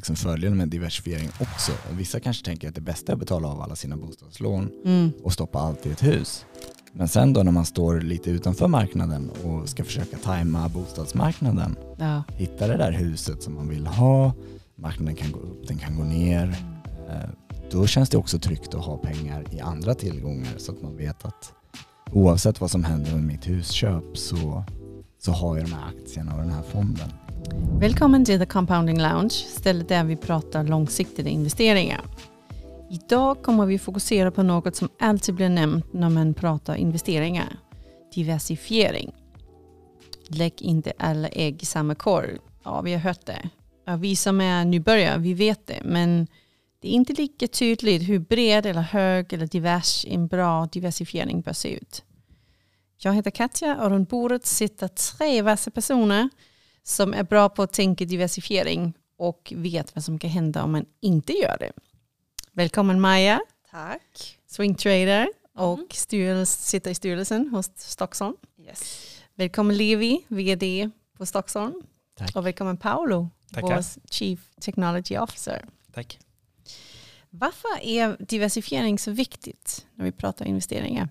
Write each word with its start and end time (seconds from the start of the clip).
liksom 0.00 0.16
fördelen 0.16 0.58
med 0.58 0.68
diversifiering 0.68 1.28
också. 1.40 1.72
Vissa 1.92 2.20
kanske 2.20 2.44
tänker 2.44 2.68
att 2.68 2.74
det 2.74 2.80
bästa 2.80 3.12
är 3.12 3.14
att 3.14 3.20
betala 3.20 3.48
av 3.48 3.60
alla 3.60 3.76
sina 3.76 3.96
bostadslån 3.96 4.70
Mm. 4.84 5.12
och 5.22 5.32
stoppa 5.32 5.58
allt 5.58 5.86
i 5.86 5.90
ett 5.90 6.02
hus. 6.02 6.44
Men 6.92 7.08
sen 7.08 7.32
då 7.32 7.42
när 7.42 7.52
man 7.52 7.64
står 7.66 8.00
lite 8.00 8.30
utanför 8.30 8.68
marknaden 8.68 9.30
och 9.30 9.68
ska 9.68 9.84
försöka 9.84 10.16
tajma 10.18 10.68
bostadsmarknaden, 10.68 11.76
Ja. 11.98 12.22
hitta 12.36 12.66
det 12.66 12.76
där 12.76 12.92
huset 12.92 13.42
som 13.42 13.54
man 13.54 13.68
vill 13.68 13.86
ha, 13.86 14.32
marknaden 14.76 15.14
kan 15.16 15.32
gå 15.32 15.38
upp, 15.38 15.66
den 15.68 15.78
kan 15.78 15.96
gå 15.96 16.04
ner. 16.04 16.56
Eh, 17.10 17.30
Då 17.70 17.86
känns 17.86 18.08
det 18.08 18.16
också 18.18 18.38
tryggt 18.38 18.74
att 18.74 18.84
ha 18.84 18.96
pengar 18.96 19.44
i 19.54 19.60
andra 19.60 19.94
tillgångar 19.94 20.52
så 20.58 20.72
att 20.72 20.82
man 20.82 20.96
vet 20.96 21.24
att 21.24 21.52
oavsett 22.12 22.60
vad 22.60 22.70
som 22.70 22.84
händer 22.84 23.12
med 23.14 23.24
mitt 23.24 23.48
husköp 23.48 24.04
så, 24.18 24.64
så 25.18 25.32
har 25.32 25.56
jag 25.58 25.66
de 25.66 25.72
här 25.72 25.88
aktierna 25.88 26.34
och 26.34 26.40
den 26.40 26.50
här 26.52 26.62
fonden. 26.62 27.08
Välkommen 27.54 28.24
till 28.24 28.38
The 28.38 28.46
Compounding 28.46 29.00
Lounge, 29.00 29.30
stället 29.30 29.88
där 29.88 30.04
vi 30.04 30.16
pratar 30.16 30.64
långsiktiga 30.64 31.28
investeringar. 31.28 32.04
Idag 32.90 33.42
kommer 33.42 33.66
vi 33.66 33.78
fokusera 33.78 34.30
på 34.30 34.42
något 34.42 34.76
som 34.76 34.88
alltid 34.98 35.34
blir 35.34 35.48
nämnt 35.48 35.92
när 35.92 36.10
man 36.10 36.34
pratar 36.34 36.74
investeringar. 36.74 37.58
Diversifiering. 38.14 39.12
Lägg 40.28 40.62
inte 40.62 40.92
alla 40.98 41.28
ägg 41.28 41.62
i 41.62 41.66
samma 41.66 41.94
korg. 41.94 42.38
Ja, 42.64 42.80
vi 42.80 42.92
har 42.92 43.00
hört 43.00 43.26
det. 43.26 43.50
Ja, 43.84 43.96
vi 43.96 44.16
som 44.16 44.40
är 44.40 44.64
nybörjare, 44.64 45.18
vi 45.18 45.34
vet 45.34 45.66
det. 45.66 45.80
Men 45.84 46.26
det 46.80 46.88
är 46.88 46.92
inte 46.92 47.12
lika 47.12 47.48
tydligt 47.48 48.08
hur 48.08 48.18
bred 48.18 48.66
eller 48.66 48.80
hög 48.80 49.32
eller 49.32 49.46
divers 49.46 50.04
en 50.08 50.26
bra 50.26 50.66
diversifiering 50.66 51.40
bör 51.40 51.52
se 51.52 51.68
ut. 51.68 52.04
Jag 52.98 53.14
heter 53.14 53.30
Katja 53.30 53.82
och 53.82 53.90
runt 53.90 54.08
bordet 54.08 54.46
sitter 54.46 54.88
tre 54.88 55.42
vassa 55.42 55.70
personer 55.70 56.28
som 56.82 57.14
är 57.14 57.22
bra 57.22 57.48
på 57.48 57.62
att 57.62 57.72
tänka 57.72 58.04
diversifiering 58.04 58.92
och 59.16 59.52
vet 59.56 59.94
vad 59.94 60.04
som 60.04 60.18
kan 60.18 60.30
hända 60.30 60.64
om 60.64 60.72
man 60.72 60.86
inte 61.00 61.32
gör 61.32 61.56
det. 61.58 61.72
Välkommen 62.52 63.00
Maja, 63.00 63.40
Tack. 63.70 64.38
swingtrader 64.46 65.28
och 65.54 65.94
styrelse, 65.94 66.62
sitter 66.62 66.90
i 66.90 66.94
styrelsen 66.94 67.48
hos 67.48 67.70
Stockholm. 67.76 68.36
Yes. 68.66 69.06
Välkommen 69.34 69.76
Levi, 69.76 70.24
vd 70.28 70.90
på 71.16 71.26
Stockholm. 71.26 71.82
Tack. 72.16 72.36
Och 72.36 72.46
välkommen 72.46 72.76
Paolo, 72.76 73.28
Tackar. 73.52 73.68
vår 73.68 73.84
Chief 74.10 74.40
Technology 74.60 75.18
Officer. 75.18 75.64
Tack. 75.92 76.18
Varför 77.30 77.78
är 77.82 78.16
diversifiering 78.18 78.98
så 78.98 79.10
viktigt 79.10 79.86
när 79.94 80.04
vi 80.04 80.12
pratar 80.12 80.44
investeringar? 80.44 81.08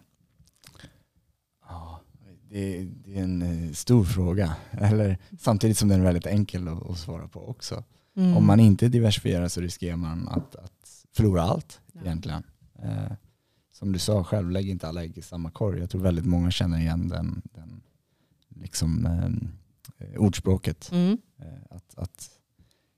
Det, 2.49 2.83
det 2.83 3.17
är 3.19 3.23
en 3.23 3.41
eh, 3.41 3.71
stor 3.73 4.03
fråga, 4.03 4.55
eller 4.71 5.17
samtidigt 5.39 5.77
som 5.77 5.87
den 5.89 5.99
är 5.99 6.03
väldigt 6.03 6.25
enkel 6.25 6.67
att, 6.67 6.89
att 6.89 6.97
svara 6.97 7.27
på 7.27 7.49
också. 7.49 7.83
Mm. 8.15 8.37
Om 8.37 8.45
man 8.45 8.59
inte 8.59 8.87
diversifierar 8.87 9.47
så 9.47 9.61
riskerar 9.61 9.95
man 9.95 10.27
att, 10.27 10.55
att 10.55 11.05
förlora 11.15 11.41
allt 11.43 11.81
Ja. 11.93 12.01
egentligen. 12.01 12.43
Eh, 12.83 13.11
som 13.71 13.91
du 13.91 13.99
sa 13.99 14.23
själv, 14.23 14.49
lägg 14.51 14.69
inte 14.69 14.87
alla 14.87 15.03
ägg 15.03 15.17
i 15.17 15.21
samma 15.21 15.51
korg. 15.51 15.79
Jag 15.79 15.89
tror 15.89 16.01
väldigt 16.01 16.25
många 16.25 16.51
känner 16.51 16.79
igen 16.79 17.07
den, 17.07 17.41
den 17.53 17.81
liksom, 18.49 19.05
eh, 19.99 20.19
ordspråket. 20.21 20.89
Mm. 20.91 21.17
Eh, 21.39 21.45
att, 21.69 21.97
att 21.97 22.29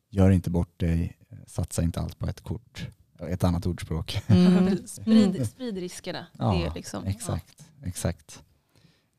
gör 0.09 0.29
inte 0.31 0.49
bort 0.49 0.79
dig, 0.79 1.17
satsa 1.47 1.83
inte 1.83 1.99
allt 1.99 2.19
på 2.19 2.27
ett 2.27 2.41
kort. 2.41 2.87
Ett 3.19 3.43
annat 3.43 3.65
ordspråk. 3.65 4.21
Mm. 4.27 4.77
sprid, 4.87 5.47
sprid 5.49 5.77
riskerna. 5.77 6.27
Ja, 6.37 6.71
liksom, 6.75 7.03
Exakt, 7.05 7.65
exakt. 7.83 8.43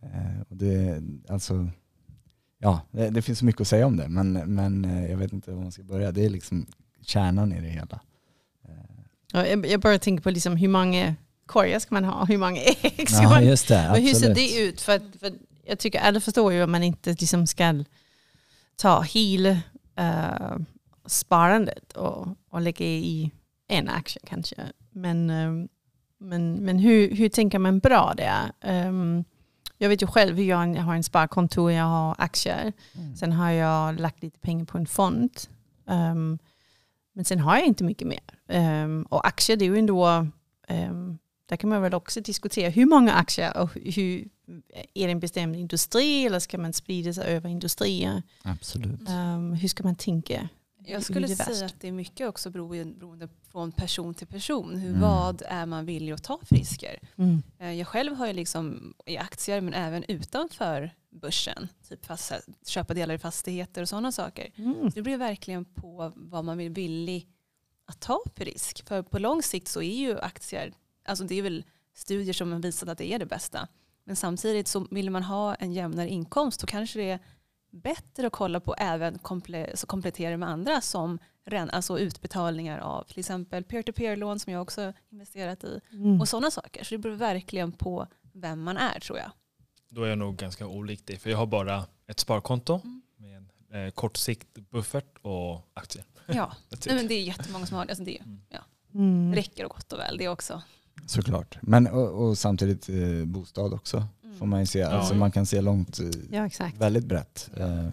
Eh, 0.02 0.40
och 0.48 0.56
det, 0.56 1.02
alltså, 1.28 1.68
ja, 2.58 2.80
det, 2.90 3.10
det 3.10 3.22
finns 3.22 3.38
så 3.38 3.44
mycket 3.44 3.60
att 3.60 3.68
säga 3.68 3.86
om 3.86 3.96
det, 3.96 4.08
men, 4.08 4.32
men 4.32 4.84
eh, 4.84 5.10
jag 5.10 5.16
vet 5.16 5.32
inte 5.32 5.50
var 5.50 5.62
man 5.62 5.72
ska 5.72 5.82
börja. 5.82 6.12
Det 6.12 6.24
är 6.24 6.30
liksom 6.30 6.66
kärnan 7.00 7.52
i 7.52 7.60
det 7.60 7.68
hela. 7.68 8.00
Eh, 8.64 8.74
Ja, 9.32 9.46
jag, 9.46 9.80
börjar 9.80 9.98
tänka 9.98 10.22
på 10.22 10.30
liksom 10.30 10.56
hur 10.56 10.68
många 10.68 11.14
korgar 11.46 11.78
ska 11.78 11.94
man 11.94 12.04
ha? 12.04 12.24
Hur 12.24 12.38
många 12.38 12.60
ägg 12.82 13.08
ska 13.10 13.22
Ja, 13.22 13.28
man 13.28 13.46
just 13.46 13.68
det. 13.68 13.94
Hur 13.96 14.14
ser 14.14 14.34
det 14.34 14.58
ut? 14.58 14.80
För, 14.80 15.00
för 15.18 15.32
jag 15.66 15.78
tycker 15.78 16.00
alla 16.00 16.20
förstår 16.20 16.52
ju 16.52 16.62
att 16.62 16.68
man 16.68 16.82
inte 16.82 17.10
liksom 17.10 17.46
ska 17.46 17.84
ta 18.76 19.00
hela 19.02 19.50
eh, 19.96 20.56
sparandet 21.06 21.92
och, 21.92 22.26
och 22.50 22.60
lägga 22.60 22.86
i 22.86 23.30
en 23.68 23.88
aktie 23.88 24.22
kanske. 24.26 24.56
Men, 24.90 25.30
eh, 25.30 25.66
men, 26.18 26.54
men 26.54 26.78
hur, 26.78 27.14
hur 27.14 27.28
tänker 27.28 27.58
man 27.58 27.78
bra 27.78 28.14
där? 28.16 28.52
Ehm, 28.60 29.24
jag 29.82 29.88
vet 29.88 30.02
ju 30.02 30.06
själv 30.06 30.40
jag, 30.40 30.76
har 30.76 30.94
en 30.94 31.02
sparkonto, 31.02 31.70
jag 31.70 31.84
har 31.84 32.14
aktier. 32.18 32.72
Mm. 32.94 33.16
Sen 33.16 33.32
har 33.32 33.50
jag 33.50 34.00
lagt 34.00 34.22
lite 34.22 34.38
pengar 34.38 34.64
på 34.64 34.78
en 34.78 34.86
fond. 34.86 35.30
Ehm, 35.88 36.38
men 37.12 37.24
sen 37.24 37.38
har 37.38 37.56
jag 37.56 37.66
inte 37.66 37.84
mycket 37.84 38.08
mer. 38.08 38.20
Ehm, 38.48 39.02
och 39.02 39.26
aktier 39.26 39.56
det 39.56 39.64
är 39.64 39.66
ju 39.66 39.78
ändå, 39.78 40.26
um, 40.68 41.18
där 41.48 41.56
kan 41.56 41.70
man 41.70 41.82
väl 41.82 41.94
också 41.94 42.20
diskutera 42.20 42.70
hur 42.70 42.86
många 42.86 43.12
aktier 43.12 43.56
och 43.56 43.70
hur, 43.74 44.28
är 44.94 45.06
det 45.06 45.12
en 45.12 45.20
bestämd 45.20 45.56
industri 45.56 46.26
eller 46.26 46.38
ska 46.38 46.58
man 46.58 46.72
sprida 46.72 47.12
sig 47.12 47.24
över 47.24 47.48
industrier? 47.48 48.22
Absolut. 48.42 49.08
Hur 49.60 49.68
ska 49.68 49.84
man 49.84 49.94
tänka? 49.94 50.48
Jag 50.86 51.02
skulle 51.02 51.28
säga 51.28 51.66
att 51.66 51.80
det 51.80 51.88
är 51.88 51.92
mycket 51.92 52.28
också 52.28 52.50
beroende, 52.50 53.28
från 53.50 53.72
person 53.72 54.14
till 54.14 54.26
person. 54.26 54.76
Hur, 54.76 54.88
Mm. 54.88 55.00
Vad 55.00 55.42
är 55.46 55.66
man 55.66 55.86
villig 55.86 56.12
att 56.12 56.22
ta 56.22 56.38
för 56.42 56.56
risker? 56.56 56.98
Mm. 57.16 57.42
Eh, 57.58 57.72
Jag 57.72 57.86
själv 57.88 58.14
har 58.16 58.26
ju 58.26 58.32
liksom 58.32 58.94
i 59.06 59.16
aktier 59.18 59.60
men 59.60 59.74
även 59.74 60.04
utanför 60.08 60.90
börsen. 61.10 61.68
Typ 61.88 62.06
fast, 62.06 62.32
köpa 62.66 62.94
delar 62.94 63.14
i 63.14 63.18
fastigheter 63.18 63.82
och 63.82 63.88
sådana 63.88 64.12
saker. 64.12 64.52
Mm. 64.56 64.90
Det 64.94 65.02
beror 65.02 65.16
verkligen 65.16 65.64
på 65.64 66.12
vad 66.16 66.44
man 66.44 66.60
är 66.60 66.70
villig 66.70 67.28
att 67.86 68.00
ta 68.00 68.20
för 68.36 68.44
risk. 68.44 68.88
För 68.88 69.02
på 69.02 69.18
lång 69.18 69.42
sikt 69.42 69.68
så 69.68 69.82
är 69.82 69.96
ju 69.96 70.18
aktier, 70.18 70.72
alltså 71.04 71.24
det 71.24 71.34
är 71.34 71.42
väl 71.42 71.64
studier 71.94 72.32
som 72.34 72.52
har 72.52 72.58
visat 72.58 72.88
att 72.88 72.98
det 72.98 73.12
är 73.12 73.18
det 73.18 73.26
bästa. 73.26 73.68
Men 74.04 74.16
samtidigt 74.16 74.68
så 74.68 74.86
vill 74.90 75.10
man 75.10 75.22
ha 75.22 75.54
en 75.54 75.72
jämnare 75.72 76.08
inkomst 76.08 76.60
då 76.60 76.66
kanske 76.66 76.98
det 76.98 77.10
är 77.10 77.18
bättre 77.72 78.26
att 78.26 78.32
kolla 78.32 78.60
på 78.60 78.74
även 78.78 79.18
komple- 79.18 79.76
så 79.76 79.86
komplettera 79.86 80.36
med 80.36 80.48
andra 80.48 80.80
som 80.80 81.18
ren- 81.46 81.70
alltså 81.70 81.98
utbetalningar 81.98 82.78
av 82.78 83.04
till 83.04 83.18
exempel 83.18 83.64
peer-to-peer-lån 83.64 84.38
som 84.38 84.52
jag 84.52 84.62
också 84.62 84.92
investerat 85.10 85.64
i 85.64 85.80
Mm. 85.92 86.20
och 86.20 86.28
sådana 86.28 86.50
saker. 86.50 86.84
Så 86.84 86.94
det 86.94 86.98
beror 86.98 87.14
verkligen 87.16 87.72
på 87.72 88.06
vem 88.32 88.62
man 88.62 88.76
är 88.76 89.00
tror 89.00 89.18
jag. 89.18 89.30
Då 89.88 90.02
är 90.02 90.08
jag 90.08 90.18
nog 90.18 90.36
ganska 90.36 90.66
olik 90.66 91.06
dig. 91.06 91.18
För 91.18 91.30
jag 91.30 91.38
har 91.38 91.46
bara 91.46 91.84
ett 92.06 92.20
sparkonto 92.20 92.80
Mm. 92.84 93.02
med 93.16 93.36
en 93.70 93.84
eh, 93.86 93.90
kortsikt 93.90 94.54
buffert 94.70 95.18
och 95.22 95.70
aktier. 95.74 96.04
Ja, 96.26 96.52
Nej, 96.86 96.96
men 96.96 97.08
det 97.08 97.14
är 97.14 97.22
jättemånga 97.22 97.66
som 97.66 97.76
har 97.76 97.84
det. 97.84 97.90
Alltså 97.90 98.04
det 98.04 98.18
Mm. 98.94 99.34
räcker 99.34 99.64
och 99.64 99.70
gott 99.70 99.92
och 99.92 99.98
väl 99.98 100.16
det 100.18 100.28
också. 100.28 100.62
Såklart. 101.06 101.58
Men, 101.62 101.86
och, 101.86 102.08
och 102.28 102.38
samtidigt 102.38 102.88
eh, 102.88 103.24
bostad 103.26 103.72
också. 103.74 104.04
Får 104.38 104.46
man, 104.46 104.60
ju 104.60 104.66
se. 104.66 104.82
Alltså, 104.82 105.14
Ja. 105.14 105.18
man 105.18 105.30
kan 105.30 105.46
se 105.46 105.60
långt, 105.60 106.00
eh, 106.00 106.06
Ja 106.30 106.46
exakt. 106.46 106.76
väldigt 106.78 107.04
brett. 107.04 107.50
Eh, 107.56 107.88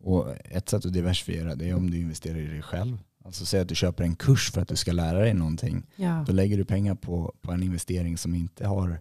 och 0.00 0.34
ett 0.44 0.68
sätt 0.68 0.86
att 0.86 0.92
diversifiera 0.92 1.54
det 1.54 1.68
är 1.68 1.74
om 1.74 1.90
du 1.90 1.98
investerar 2.00 2.38
i 2.38 2.46
dig 2.46 2.62
själv. 2.62 2.98
Alltså 3.24 3.46
säg 3.46 3.60
att 3.60 3.68
du 3.68 3.74
köper 3.74 4.04
en 4.04 4.16
kurs 4.16 4.50
för 4.52 4.60
att 4.60 4.68
du 4.68 4.76
ska 4.76 4.92
lära 4.92 5.18
dig 5.18 5.34
någonting. 5.34 5.82
Ja. 5.96 6.24
Då 6.26 6.32
lägger 6.32 6.56
du 6.56 6.64
pengar 6.64 6.94
på, 6.94 7.34
på 7.40 7.52
en 7.52 7.62
investering 7.62 8.18
som 8.18 8.34
inte 8.34 8.66
har 8.66 9.00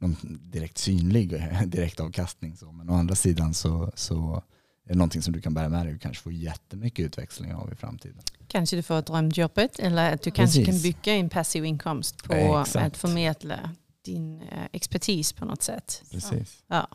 någon 0.00 0.16
direkt 0.52 0.78
synlig 0.78 1.42
direktavkastning. 1.66 2.56
Så. 2.56 2.72
Men 2.72 2.90
å 2.90 2.94
andra 2.94 3.14
sidan 3.14 3.54
så, 3.54 3.92
så 3.94 4.42
är 4.84 4.88
det 4.92 4.94
någonting 4.98 5.22
som 5.22 5.32
du 5.32 5.40
kan 5.40 5.54
bära 5.54 5.68
med 5.68 5.86
dig 5.86 5.94
och 5.94 6.00
kanske 6.00 6.22
få 6.22 6.32
jättemycket 6.32 7.06
utväxling 7.06 7.54
av 7.54 7.72
i 7.72 7.76
framtiden. 7.76 8.18
Kanske 8.46 8.76
du 8.76 8.82
får 8.82 9.02
drömjobbet 9.02 9.78
eller 9.78 10.14
att 10.14 10.22
du 10.22 10.30
kanske 10.30 10.64
Precis. 10.64 10.74
kan 10.74 10.82
bygga 10.82 11.12
en 11.14 11.28
passiv 11.28 11.64
inkomst 11.64 12.24
på 12.24 12.32
Exakt. 12.34 12.76
att 12.86 12.96
förmedla 12.96 13.70
din 14.04 14.40
eh, 14.42 14.64
expertis 14.72 15.32
på 15.32 15.44
något 15.44 15.62
sätt. 15.62 16.02
Precis. 16.10 16.62
Ja. 16.66 16.88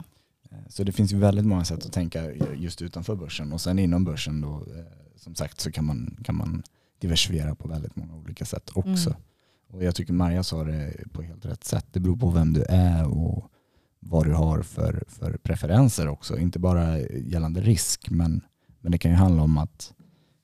Eh, 0.52 0.58
Så 0.70 0.84
det 0.84 0.92
finns 0.92 1.14
ju 1.14 1.18
väldigt 1.18 1.46
många 1.46 1.66
sätt 1.66 1.86
att 1.86 1.94
tänka 1.94 2.32
just 2.56 2.82
utanför 2.82 3.16
börsen 3.16 3.54
och 3.54 3.62
sen 3.62 3.80
inom 3.80 4.04
börsen 4.04 4.42
då 4.42 4.50
eh, 4.50 4.86
som 5.16 5.36
sagt 5.36 5.60
så 5.62 5.72
kan 5.72 5.86
man, 5.86 6.18
kan 6.24 6.36
man 6.36 6.64
diversifiera 7.00 7.56
på 7.56 7.68
väldigt 7.68 7.96
många 7.96 8.16
olika 8.16 8.46
sätt 8.46 8.70
också. 8.74 9.10
Mm. 9.10 9.22
Och 9.68 9.84
jag 9.84 9.96
tycker 9.96 10.14
Maria 10.14 10.44
sa 10.44 10.64
det 10.64 10.94
på 11.14 11.22
helt 11.22 11.46
rätt 11.46 11.64
sätt. 11.64 11.86
Det 11.92 12.00
beror 12.00 12.18
på 12.18 12.30
vem 12.30 12.54
du 12.54 12.64
är 12.64 13.08
och 13.08 13.52
vad 14.00 14.26
du 14.26 14.34
har 14.34 14.62
för, 14.62 15.04
för 15.08 15.38
preferenser 15.38 16.08
också. 16.08 16.38
Inte 16.38 16.60
bara 16.60 17.00
gällande 17.00 17.62
risk 17.62 18.10
men, 18.10 18.42
men 18.80 18.92
det 18.92 18.98
kan 18.98 19.12
ju 19.12 19.18
handla 19.18 19.44
om 19.44 19.58
att 19.58 19.94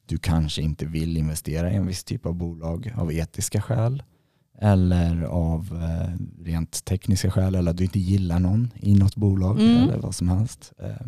du 0.06 0.18
kanske 0.18 0.62
inte 0.62 0.86
vill 0.86 1.18
investera 1.18 1.72
i 1.72 1.76
en 1.76 1.88
viss 1.88 2.04
typ 2.04 2.26
av 2.26 2.36
bolag 2.36 2.94
av 2.96 3.14
etiska 3.14 3.62
skäl 3.62 4.04
eller 4.60 5.22
av 5.24 5.82
eh, 5.84 6.44
rent 6.44 6.86
tekniska 6.86 7.32
skäl 7.32 7.56
eller 7.56 7.72
att 7.72 7.78
du 7.78 7.84
inte 7.84 8.00
gillar 8.00 8.40
någon 8.40 8.72
i 8.76 8.96
något 8.96 9.16
bolag 9.16 9.60
Mm. 9.62 9.84
eller 9.84 9.98
vad 9.98 10.16
som 10.16 10.28
helst. 10.30 10.74
Eh, 10.80 11.08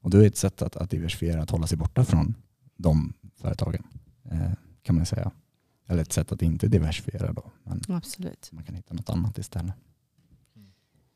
och 0.00 0.10
då 0.10 0.18
är 0.18 0.26
ett 0.26 0.36
sätt 0.36 0.62
att, 0.62 0.76
att 0.76 0.90
diversifiera 0.90 1.42
att 1.42 1.50
hålla 1.50 1.66
sig 1.66 1.78
borta 1.78 2.04
från 2.04 2.34
de 2.76 3.12
företagen 3.36 3.82
eh, 4.30 4.52
kan 4.82 4.96
man 4.96 5.06
säga. 5.06 5.30
Eller 5.88 6.02
ett 6.02 6.12
sätt 6.12 6.32
att 6.32 6.42
inte 6.42 6.68
diversifiera 6.68 7.32
då. 7.32 7.50
Men 7.64 7.82
Absolut. 7.88 8.48
man 8.52 8.64
kan 8.64 8.74
hitta 8.74 8.94
något 8.94 9.10
annat 9.10 9.38
istället. 9.38 9.74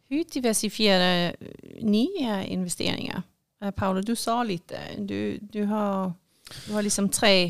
Hur 0.08 0.25
diversifierar 0.32 1.37
ni 1.82 2.08
era 2.22 2.44
investeringar? 2.44 3.22
Eh, 3.62 3.70
Paolo, 3.70 4.00
du 4.00 4.17
sa 4.17 4.43
lite, 4.44 4.79
du, 4.99 5.38
du, 5.43 5.64
har, 5.64 6.12
du 6.67 6.72
har 6.75 6.82
liksom 6.82 7.08
tre 7.08 7.44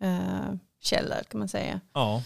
eh, 0.00 0.54
källor 0.82 1.22
kan 1.30 1.38
man 1.38 1.48
säga. 1.48 1.80
Ja. 1.92 2.22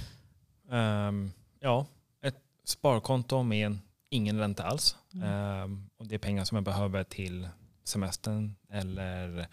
Ehm, 0.71 1.33
ja, 1.61 1.87
ett 2.23 2.39
sparkonto 2.65 3.43
med 3.43 3.67
en, 3.67 3.81
ingen 4.11 4.39
ränta 4.39 4.65
alls. 4.65 4.97
Mm. 5.15 5.29
Ehm, 5.29 5.91
och 5.97 6.07
det 6.07 6.15
är 6.15 6.19
pengar 6.19 6.45
som 6.45 6.57
jag 6.57 6.65
behöver 6.65 7.05
till 7.05 7.49
semestern 7.85 8.57
eller 8.71 9.47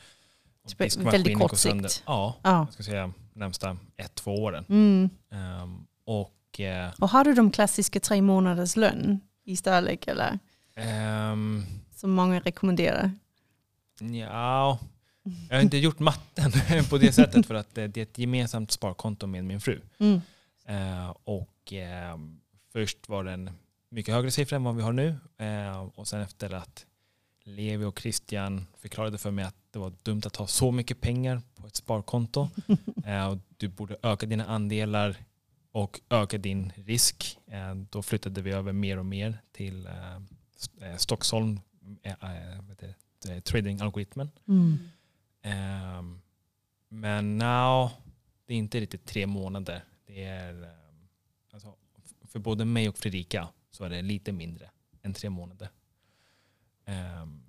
Typ 0.68 0.98
väldigt 0.98 1.38
kort 1.38 1.58
sikt. 1.58 2.04
Ja, 2.06 2.36
Ja. 2.44 2.60
jag 2.66 2.74
ska 2.74 2.84
säga 2.84 3.14
närmsta 3.34 3.78
ett, 3.98 4.16
två 4.16 4.44
åren. 4.44 4.66
Mm. 4.70 5.10
Ehm, 5.32 5.86
och 6.06 6.60
eh, 6.60 6.92
Och 7.00 7.10
har 7.10 7.24
du 7.24 7.34
de 7.34 7.52
klassiska 7.52 8.00
tre 8.00 8.22
månaders 8.22 8.76
lön 8.76 9.20
i 9.44 9.56
storlek 9.58 10.08
eller 10.08 10.40
ehm, 10.76 11.64
som 11.96 12.12
många 12.12 12.40
rekommenderar? 12.40 13.12
ja, 14.00 14.80
jag 15.50 15.56
har 15.58 15.62
inte 15.62 15.78
gjort 15.78 16.00
matten 16.00 16.52
på 16.90 16.98
det 16.98 17.12
sättet 17.12 17.46
för 17.46 17.56
att 17.56 17.76
det 17.76 17.88
det 17.88 18.00
är 18.00 18.04
ett 18.04 18.18
gemensamt 18.18 18.72
sparkonto 18.72 19.28
med 19.28 19.46
min 19.46 19.62
fru. 19.62 19.82
Mm. 20.00 20.22
Eh, 20.68 21.10
och 21.24 21.74
eh, 21.74 22.18
först 22.74 23.10
var 23.10 23.24
den 23.24 23.50
mycket 23.90 24.14
högre 24.14 24.32
siffra 24.32 24.56
än 24.56 24.64
vad 24.64 24.76
vi 24.76 24.82
har 24.82 24.94
nu. 24.94 25.16
Eh, 25.38 25.80
och 25.82 26.08
sen 26.08 26.22
efter 26.22 26.54
att 26.54 26.86
Levi 27.44 27.86
och 27.86 28.00
Christian 28.00 28.66
förklarade 28.78 29.18
för 29.18 29.32
mig 29.32 29.46
att 29.46 29.56
det 29.72 29.80
var 29.80 29.94
dumt 30.04 30.22
att 30.26 30.36
ha 30.36 30.48
så 30.48 30.72
mycket 30.72 31.02
pengar 31.02 31.42
på 31.56 31.68
ett 31.68 31.76
sparkonto. 31.76 32.42
och 33.32 33.38
du 33.58 33.68
borde 33.68 33.98
öka 34.04 34.26
dina 34.26 34.46
andelar 34.46 35.16
och 35.72 36.02
öka 36.10 36.38
din 36.38 36.74
risk. 36.76 37.38
Då 37.90 38.02
flyttade 38.02 38.42
vi 38.42 38.52
över 38.52 38.74
mer 38.74 39.00
och 39.00 39.06
mer 39.06 39.42
till 39.52 39.90
St- 40.56 40.98
Stockholm 40.98 41.60
trading-algoritmen. 43.44 44.30
Mm. 44.48 44.80
Men 46.90 47.38
now, 47.38 47.90
det 48.46 48.54
är 48.54 48.58
inte 48.58 48.80
riktigt 48.80 49.06
tre 49.06 49.28
månader. 49.28 49.84
Det 50.08 50.24
är, 50.24 50.64
ehm, 50.64 51.08
alltså, 51.54 51.76
för 52.28 52.40
både 52.40 52.66
mig 52.66 52.90
och 52.90 52.98
Fredrika 52.98 53.48
så 53.72 53.84
är 53.84 53.90
det 53.90 54.02
lite 54.02 54.32
mindre 54.32 54.70
än 55.02 55.14
tre 55.14 55.30
månader. 55.30 55.70
Ehm, 56.86 57.44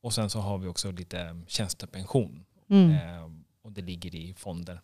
och 0.00 0.14
sen 0.14 0.30
så 0.30 0.40
har 0.40 0.58
vi 0.58 0.68
också 0.68 0.90
lite 0.90 1.40
tjänstepension 1.46 2.44
Mm. 2.68 2.90
ehm, 2.90 3.44
och 3.62 3.72
det 3.72 3.82
ligger 3.82 4.14
i 4.14 4.34
fonder. 4.34 4.80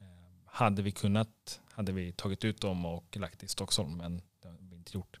Ehm, 0.00 0.40
hade 0.46 0.82
vi 0.82 0.92
kunnat 0.92 1.60
hade 1.72 1.92
vi 1.92 2.12
tagit 2.12 2.44
ut 2.44 2.60
dem 2.60 2.84
och 2.86 3.16
lagt 3.16 3.42
i 3.42 3.48
Stockholm 3.48 3.96
men 3.96 4.22
det 4.42 4.48
har 4.48 4.56
vi 4.60 4.76
inte 4.76 4.96
gjort. 4.96 5.20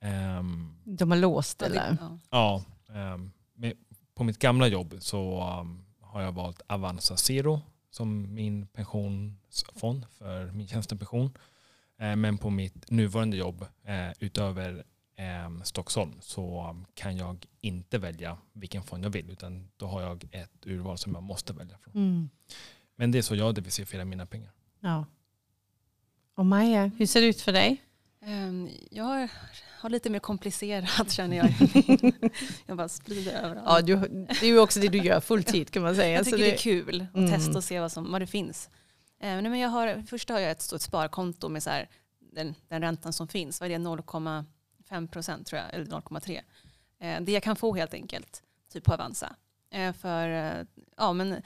Ehm, 0.00 0.76
De 0.84 1.10
har 1.10 1.18
låst 1.18 1.62
eller? 1.62 1.96
ja. 2.00 2.18
Ja, 2.30 2.64
ehm, 2.94 3.32
med, 3.54 3.76
på 4.14 4.24
mitt 4.24 4.38
gamla 4.38 4.66
jobb 4.66 4.94
så 4.98 5.50
um, 5.60 5.84
har 6.00 6.20
jag 6.22 6.32
valt 6.32 6.62
Avanza 6.66 7.16
Zero 7.16 7.60
som 7.92 8.34
min 8.34 8.66
pensionsfond 8.66 10.06
för 10.18 10.52
min 10.52 10.68
tjänstepension. 10.68 11.38
Eh, 11.98 12.16
men 12.16 12.38
på 12.38 12.50
mitt 12.50 12.90
nuvarande 12.90 13.36
jobb 13.36 13.66
eh, 13.84 14.10
utöver 14.20 14.84
eh, 15.16 15.62
Stockholm 15.62 16.12
så 16.20 16.76
kan 16.94 17.16
jag 17.16 17.46
inte 17.60 17.98
välja 17.98 18.38
vilken 18.52 18.82
fond 18.82 19.04
jag 19.04 19.10
vill 19.10 19.30
utan 19.30 19.68
då 19.76 19.86
har 19.86 20.02
jag 20.02 20.28
ett 20.32 20.66
urval 20.66 20.98
som 20.98 21.14
jag 21.14 21.22
måste 21.22 21.52
välja 21.52 21.78
från. 21.78 21.94
Mm. 21.94 22.30
Men 22.96 23.10
det 23.10 23.18
är 23.18 23.22
så 23.22 23.34
jag 23.34 23.54
diversifierar 23.54 24.04
mina 24.04 24.26
pengar. 24.26 24.52
Ja. 24.80 25.06
Och 26.34 26.46
Maja, 26.46 26.86
hur 26.86 27.06
ser 27.06 27.20
det 27.20 27.26
ut 27.26 27.40
för 27.40 27.52
dig? 27.52 27.82
Ehm, 28.24 28.68
Jag 28.90 29.04
har, 29.80 29.88
lite 29.90 30.10
mer 30.10 30.18
komplicerat 30.18 31.10
känner 31.10 31.36
jag. 31.36 31.54
jag 32.66 32.76
bara 32.76 32.88
sprider 32.88 33.32
överallt. 33.32 33.66
Ja, 33.88 33.96
du, 33.96 34.08
det 34.40 34.42
är 34.42 34.46
ju 34.46 34.58
också 34.58 34.80
det 34.80 34.88
du 34.88 34.98
gör 34.98 35.20
fulltid 35.20 35.70
kan 35.70 35.82
man 35.82 35.94
säga. 35.96 36.16
jag 36.16 36.24
tycker 36.24 36.38
det 36.38 36.52
är 36.54 36.56
kul 36.58 37.06
att 37.12 37.16
Mm. 37.16 37.30
testa 37.30 37.58
och 37.58 37.64
se 37.64 37.80
vad, 37.80 37.92
som, 37.92 38.12
vad 38.12 38.20
det 38.22 38.26
finns. 38.26 38.68
Eh, 39.20 39.28
nej, 39.28 39.42
men 39.42 39.58
jag 39.58 39.68
har, 39.68 40.02
först 40.08 40.28
har 40.28 40.38
jag 40.38 40.50
ett 40.50 40.62
stort 40.62 40.80
sparkonto 40.80 41.48
med 41.48 41.62
så 41.62 41.70
här, 41.70 41.88
den, 42.32 42.54
den 42.68 42.82
räntan 42.82 43.12
som 43.12 43.28
finns. 43.28 43.60
Vad 43.60 43.70
är 43.70 43.78
det? 43.78 43.84
0,5 43.84 45.08
procent 45.08 45.46
tror 45.46 45.60
jag, 45.60 45.74
eller 45.74 45.84
0,3. 45.86 46.40
Eh, 47.00 47.20
det 47.22 47.32
jag 47.32 47.42
kan 47.42 47.56
få 47.56 47.74
helt 47.74 47.94
enkelt, 47.94 48.42
typ 48.72 48.84
på 48.84 48.94
Avanza. 48.94 49.36
För 49.98 50.28
eh, 50.28 50.64
ja, 50.96 51.12
men 51.12 51.42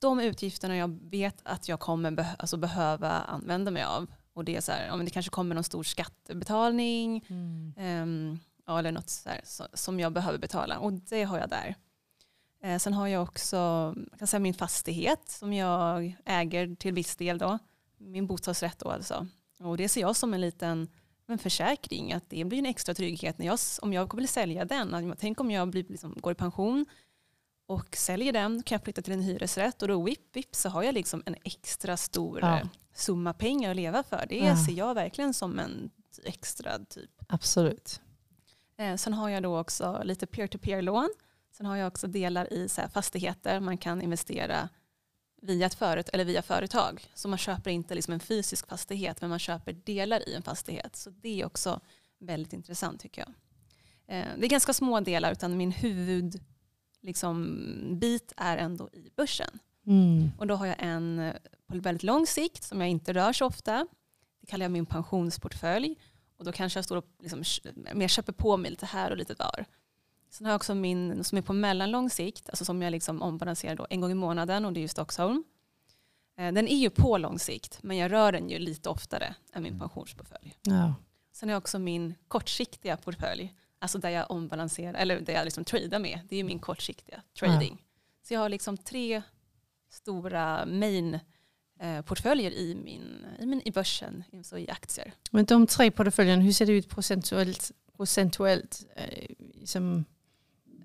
de 0.00 0.20
utgifterna 0.20 0.76
jag 0.76 0.98
vet 1.10 1.36
att 1.42 1.68
jag 1.68 1.80
kommer 1.80 2.10
beh- 2.10 2.34
alltså 2.38 2.56
behöva 2.56 3.10
använda 3.10 3.70
mig 3.70 3.82
av. 3.82 4.06
Och 4.36 4.44
det 4.44 4.56
är 4.56 4.60
så 4.60 4.72
här, 4.72 4.86
ja, 4.86 4.96
det 4.96 5.10
kanske 5.10 5.30
kommer 5.30 5.54
någon 5.54 5.64
stor 5.64 5.82
skattebetalning 5.82 7.24
Mm. 7.28 7.74
Ehm, 7.76 8.38
ja, 8.66 8.78
eller 8.78 8.92
något 8.92 9.10
så 9.10 9.28
här, 9.28 9.40
så, 9.44 9.66
som 9.72 10.00
jag 10.00 10.12
behöver 10.12 10.38
betala. 10.38 10.78
Och 10.78 10.92
det 10.92 11.24
har 11.24 11.38
jag 11.38 11.50
där. 11.50 11.74
Eh, 12.62 12.78
sen 12.78 12.94
har 12.94 13.06
jag 13.06 13.22
också 13.22 13.56
jag 14.10 14.18
kan 14.18 14.28
säga 14.28 14.40
min 14.40 14.54
fastighet 14.54 15.28
som 15.28 15.52
jag 15.52 16.16
äger 16.24 16.74
till 16.74 16.94
viss 16.94 17.16
del. 17.16 17.38
Då. 17.38 17.58
Min 17.98 18.26
bostadsrätt 18.26 18.78
då 18.78 18.90
alltså. 18.90 19.26
Och 19.58 19.76
det 19.76 19.88
ser 19.88 20.00
jag 20.00 20.16
som 20.16 20.34
en 20.34 20.40
liten 20.40 20.88
en 21.28 21.38
försäkring. 21.38 22.12
Att 22.12 22.30
det 22.30 22.44
blir 22.44 22.58
en 22.58 22.66
extra 22.66 22.94
trygghet 22.94 23.38
när 23.38 23.46
jag, 23.46 23.58
om 23.82 23.92
jag 23.92 24.16
vill 24.16 24.28
sälja 24.28 24.64
den. 24.64 24.94
Att, 24.94 25.18
tänk 25.18 25.40
om 25.40 25.50
jag 25.50 25.68
blir, 25.68 25.84
liksom, 25.88 26.14
går 26.20 26.32
i 26.32 26.34
pension 26.34 26.86
och 27.66 27.96
säljer 27.96 28.32
den 28.32 28.62
kan 28.62 28.76
jag 28.76 28.82
flytta 28.84 29.02
till 29.02 29.12
en 29.12 29.22
hyresrätt 29.22 29.82
och 29.82 29.88
då 29.88 30.02
vipp, 30.02 30.36
vipp 30.36 30.54
så 30.54 30.68
har 30.68 30.82
jag 30.82 30.94
liksom 30.94 31.22
en 31.26 31.36
extra 31.44 31.96
stor 31.96 32.40
Ja. 32.40 32.58
eh, 32.60 32.66
summa 32.94 33.32
pengar 33.32 33.70
att 33.70 33.76
leva 33.76 34.02
för. 34.02 34.26
Det 34.28 34.36
Ja. 34.38 34.64
ser 34.66 34.72
jag 34.72 34.94
verkligen 34.94 35.34
som 35.34 35.58
en 35.58 35.90
extra 36.24 36.78
typ 36.84 37.10
Absolut. 37.28 38.00
Eh, 38.78 38.96
sen 38.96 39.12
har 39.12 39.28
jag 39.28 39.42
då 39.42 39.58
också 39.60 40.00
lite 40.04 40.26
peer-to-peer-lån. 40.26 41.08
Sen 41.56 41.66
har 41.66 41.76
jag 41.76 41.86
också 41.88 42.06
delar 42.06 42.52
i 42.52 42.68
så 42.68 42.82
fastigheter. 42.92 43.60
Man 43.60 43.78
kan 43.78 44.02
investera 44.02 44.68
via, 45.42 45.66
ett 45.66 45.74
föret 45.74 46.08
eller 46.08 46.24
via 46.24 46.42
företag. 46.42 47.04
Så 47.14 47.28
man 47.28 47.38
köper 47.38 47.70
inte 47.70 47.94
liksom 47.94 48.14
en 48.14 48.20
fysisk 48.20 48.68
fastighet 48.68 49.20
men 49.20 49.30
man 49.30 49.38
köper 49.38 49.72
delar 49.72 50.28
i 50.28 50.34
en 50.34 50.42
fastighet. 50.42 50.96
Så 50.96 51.10
det 51.10 51.40
är 51.40 51.46
också 51.46 51.80
väldigt 52.18 52.52
intressant 52.52 53.00
tycker 53.00 53.20
jag. 53.20 53.28
Eh, 54.18 54.26
det 54.38 54.46
är 54.46 54.50
ganska 54.50 54.72
små 54.72 55.00
delar 55.00 55.32
utan 55.32 55.56
min 55.56 55.70
huvudbit 55.72 56.42
liksom, 57.06 57.98
bit 57.98 58.32
är 58.36 58.56
ändå 58.56 58.88
i 58.92 59.10
börsen. 59.16 59.58
Mm. 59.86 60.30
Och 60.38 60.46
då 60.46 60.54
har 60.54 60.66
jag 60.66 60.76
en 60.78 61.18
eh, 61.18 61.34
på 61.66 61.78
väldigt 61.78 62.02
lång 62.02 62.26
sikt 62.26 62.64
som 62.64 62.80
jag 62.80 62.90
inte 62.90 63.12
rör 63.12 63.32
så 63.32 63.46
ofta. 63.46 63.86
Det 64.40 64.46
kallar 64.46 64.64
jag 64.64 64.72
min 64.72 64.86
pensionsportfölj. 64.86 65.96
Och 66.38 66.44
då 66.44 66.52
kanske 66.52 66.78
jag 66.78 66.84
står 66.84 66.96
och 66.96 67.06
liksom, 67.20 67.42
mer 67.94 68.08
köper 68.08 68.32
på 68.32 68.56
mig 68.56 68.70
lite 68.70 68.86
här 68.86 69.10
och 69.10 69.16
lite 69.16 69.34
var. 69.38 69.64
Sen 70.30 70.44
har 70.44 70.52
jag 70.52 70.56
också 70.58 70.74
min 70.74 71.24
som 71.24 71.38
är 71.38 71.42
på 71.42 71.52
mellanlång 71.52 72.10
sikt, 72.10 72.50
alltså 72.50 72.64
som 72.64 72.82
jag 72.82 72.90
liksom 72.90 73.22
ombalanserar 73.22 73.76
då 73.76 73.86
en 73.90 74.00
gång 74.00 74.10
i 74.10 74.14
månaden 74.14 74.64
och 74.64 74.72
det 74.72 74.80
är 74.80 74.82
ju 74.82 74.88
Stockholm. 74.88 75.44
Eh, 76.38 76.52
Den 76.52 76.68
är 76.68 76.76
ju 76.76 76.90
på 76.90 77.18
lång 77.18 77.38
sikt 77.38 77.78
men 77.82 77.96
jag 77.96 78.12
rör 78.12 78.32
den 78.32 78.48
ju 78.48 78.58
lite 78.58 78.88
oftare 78.88 79.34
än 79.52 79.62
min 79.62 79.78
pensionsportfölj. 79.78 80.58
Ja. 80.62 80.94
Sen 81.32 81.48
har 81.48 81.52
jag 81.54 81.60
också 81.60 81.78
min 81.78 82.14
kortsiktiga 82.28 82.96
portfölj, 82.96 83.54
alltså 83.86 83.98
där 83.98 84.10
jag 84.10 84.30
ombalanserar, 84.30 84.94
eller 84.94 85.20
där 85.20 85.32
jag 85.32 85.44
liksom 85.44 85.64
tradar 85.64 85.98
med. 85.98 86.20
Det 86.28 86.34
är 86.34 86.38
ju 86.38 86.44
min 86.44 86.58
kortsiktiga 86.58 87.22
trading. 87.38 87.84
Så 88.22 88.34
jag 88.34 88.40
har 88.40 88.48
liksom 88.48 88.76
tre 88.76 89.22
stora 89.90 90.66
main 90.66 91.18
eh, 91.80 92.02
portföljer 92.02 92.50
i, 92.50 92.74
min, 92.74 93.26
i, 93.40 93.46
min, 93.46 93.62
i 93.64 93.70
börsen, 93.70 94.24
så 94.42 94.58
i 94.58 94.70
aktier. 94.70 95.12
Men 95.30 95.44
de 95.44 95.66
tre 95.66 95.90
portföljerna, 95.90 96.42
hur 96.42 96.52
ser 96.52 96.66
det 96.66 96.72
ut 96.72 96.88
procentuellt? 96.88 97.72
procentuellt 97.96 98.86
eh, 98.96 99.34
som, 99.64 100.04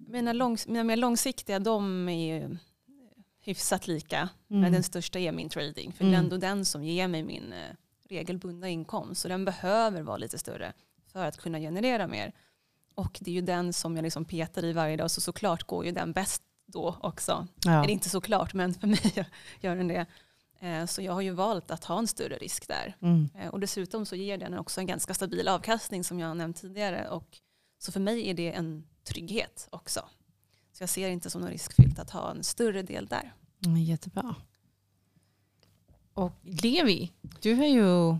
Mina, 0.08 0.34
lång, 0.34 0.58
mina 0.67 0.84
mer 0.84 0.98
långsiktiga, 0.98 1.60
de 1.60 2.10
är 2.10 2.58
hyfsat 3.41 3.88
lika. 3.88 4.29
Men 4.48 4.60
mm. 4.60 4.72
den 4.72 4.84
största 4.84 5.20
är 5.20 5.31
min 5.31 5.50
trading. 5.50 5.93
För 5.93 6.03
Mm. 6.03 6.12
det 6.12 6.17
är 6.17 6.24
ändå 6.24 6.38
den 6.38 6.65
som 6.65 6.84
ger 6.84 7.08
mig 7.08 7.24
min 7.24 7.53
eh, 7.53 7.75
regelbundna 8.10 8.70
inkomst. 8.70 9.22
Så 9.22 9.27
den 9.27 9.46
behöver 9.46 10.01
vara 10.01 10.17
lite 10.17 10.38
större 10.38 10.74
för 11.12 11.25
att 11.25 11.38
kunna 11.38 11.60
generera 11.60 12.08
mer. 12.08 12.34
Och 12.95 13.17
det 13.21 13.31
är 13.31 13.36
ju 13.36 13.41
den 13.41 13.74
som 13.74 13.95
jag 13.95 14.03
liksom 14.03 14.25
petar 14.25 14.65
i 14.65 14.74
varje 14.74 14.98
dag. 14.98 15.12
Så 15.12 15.21
såklart 15.21 15.63
går 15.63 15.86
ju 15.86 15.91
den 15.91 16.12
bäst 16.13 16.41
då 16.67 16.98
också. 17.01 17.48
ja. 17.65 17.71
Eller 17.83 17.89
inte 17.93 18.10
såklart, 18.10 18.53
men 18.53 18.74
för 18.74 18.88
mig 18.88 19.25
gör 19.62 19.75
den 19.75 19.88
det. 19.88 20.05
Eh, 20.60 20.86
Så 20.86 21.01
jag 21.01 21.13
har 21.13 21.21
ju 21.21 21.31
valt 21.31 21.71
att 21.71 21.83
ha 21.83 22.00
en 22.00 22.07
större 22.07 22.36
risk 22.38 22.67
där. 22.67 22.95
Mm. 23.01 23.29
Eh, 23.36 23.48
Och 23.50 23.60
dessutom 23.60 24.05
så 24.05 24.15
ger 24.15 24.38
den 24.38 24.53
också 24.57 24.79
en 24.81 24.88
ganska 24.88 25.13
stabil 25.13 25.48
avkastning 25.48 26.03
som 26.03 26.19
jag 26.19 26.27
har 26.27 26.36
nämnt 26.36 26.57
tidigare. 26.62 27.10
Och 27.10 27.38
så 27.77 27.91
för 27.91 28.00
mig 28.00 28.29
är 28.29 28.33
det 28.33 28.51
en 28.51 28.83
trygghet 29.03 29.67
också. 29.71 30.00
Så 30.74 30.83
jag 30.83 30.89
ser 30.89 31.10
inte 31.10 31.29
som 31.29 31.41
något 31.41 31.50
riskfyllt 31.50 32.00
att 32.00 32.10
ha 32.10 32.31
en 32.31 32.43
större 32.43 32.81
del 32.81 33.05
där. 33.05 33.33
Mm, 33.65 33.83
jättebra. 33.83 34.36
Och 36.13 36.31
Levi, 36.41 37.12
du 37.41 37.53
har 37.55 37.65
ju 37.65 38.17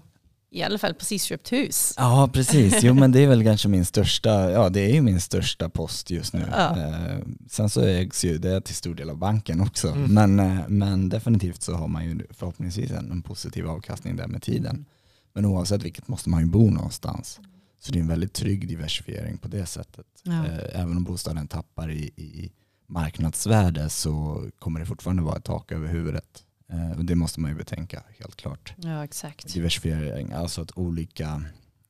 i 0.54 0.64
alla 0.64 0.78
fall 0.78 0.94
precis 0.94 1.24
köpt 1.24 1.52
hus. 1.52 1.94
Ja 1.98 2.30
precis, 2.34 2.84
jo 2.84 2.94
men 2.94 3.12
det 3.12 3.20
är 3.24 3.28
väl 3.28 3.44
kanske 3.44 3.68
min 3.68 3.86
största, 3.86 4.52
ja 4.52 4.70
det 4.70 4.80
är 4.82 4.94
ju 4.94 5.02
min 5.02 5.22
största 5.22 5.70
post 5.70 6.12
just 6.12 6.34
nu. 6.34 6.46
Ja. 6.52 6.78
Eh, 6.78 7.18
sen 7.50 7.70
så 7.70 7.82
ägs 7.82 8.26
ju 8.26 8.38
det 8.38 8.62
till 8.62 8.76
stor 8.76 8.96
del 8.96 9.10
av 9.10 9.18
banken 9.18 9.62
också, 9.62 9.88
Mm. 9.88 10.14
men, 10.14 10.40
eh, 10.40 10.68
men 10.68 11.10
definitivt 11.10 11.62
så 11.62 11.74
har 11.74 11.88
man 11.88 12.06
ju 12.06 12.20
förhoppningsvis 12.30 12.92
en, 12.92 13.12
en 13.12 13.22
positiv 13.22 13.68
avkastning 13.68 14.16
där 14.16 14.28
med 14.28 14.42
tiden. 14.42 14.86
Men 15.34 15.46
oavsett 15.46 15.84
vilket 15.84 16.08
måste 16.08 16.30
man 16.30 16.42
ju 16.42 16.48
bo 16.48 16.70
någonstans. 16.70 17.40
Så 17.80 17.92
det 17.92 18.00
är 18.00 18.02
en 18.02 18.08
väldigt 18.08 18.34
trygg 18.34 18.68
diversifiering 18.68 19.38
på 19.38 19.48
det 19.48 19.66
sättet. 19.66 20.06
Ja. 20.24 20.32
Eh, 20.46 20.82
även 20.82 20.98
om 20.98 21.04
bostaden 21.04 21.48
tappar 21.48 21.92
i, 21.92 22.04
i 22.16 22.52
marknadsvärde 22.88 23.90
så 23.90 24.44
kommer 24.60 24.80
det 24.80 24.86
fortfarande 24.86 25.24
vara 25.24 25.38
ett 25.38 25.44
tak 25.44 25.72
över 25.72 25.88
huvudet. 25.88 26.44
Eh, 26.72 27.00
det 27.00 27.16
måste 27.16 27.40
man 27.40 27.52
ju 27.52 27.58
betänka 27.58 28.04
helt 28.20 28.36
klart. 28.36 28.74
Ja, 28.78 29.04
exakt. 29.04 29.54
Diversifiering, 29.54 30.32
alltså 30.32 30.62
att 30.62 30.78
olika, 30.78 31.44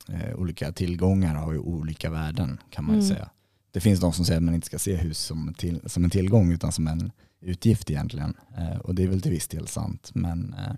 eh, 0.09 0.35
olika 0.35 0.71
tillgångar 0.71 1.35
har 1.35 1.51
ju 1.53 1.59
olika 1.59 2.09
värden 2.09 2.59
kan 2.69 2.85
man 2.85 2.95
ju 2.95 3.01
Mm. 3.01 3.15
säga. 3.15 3.29
Det 3.71 3.79
finns 3.81 3.99
de 3.99 4.13
som 4.13 4.25
säger 4.25 4.37
att 4.37 4.43
man 4.43 4.55
inte 4.55 4.67
ska 4.67 4.79
se 4.79 4.95
hus 4.95 5.17
som, 5.19 5.47
en 5.47 5.53
till, 5.53 5.81
som 5.89 6.03
en 6.03 6.09
tillgång 6.09 6.51
utan 6.51 6.71
som 6.71 6.87
en 6.87 7.11
utgift 7.41 7.89
egentligen. 7.91 8.33
Eh, 8.57 8.77
och 8.77 8.95
det 8.95 9.03
är 9.03 9.07
väl 9.07 9.21
till 9.21 9.31
viss 9.31 9.47
del 9.47 9.67
sant 9.67 10.11
men 10.13 10.53
eh, 10.53 10.73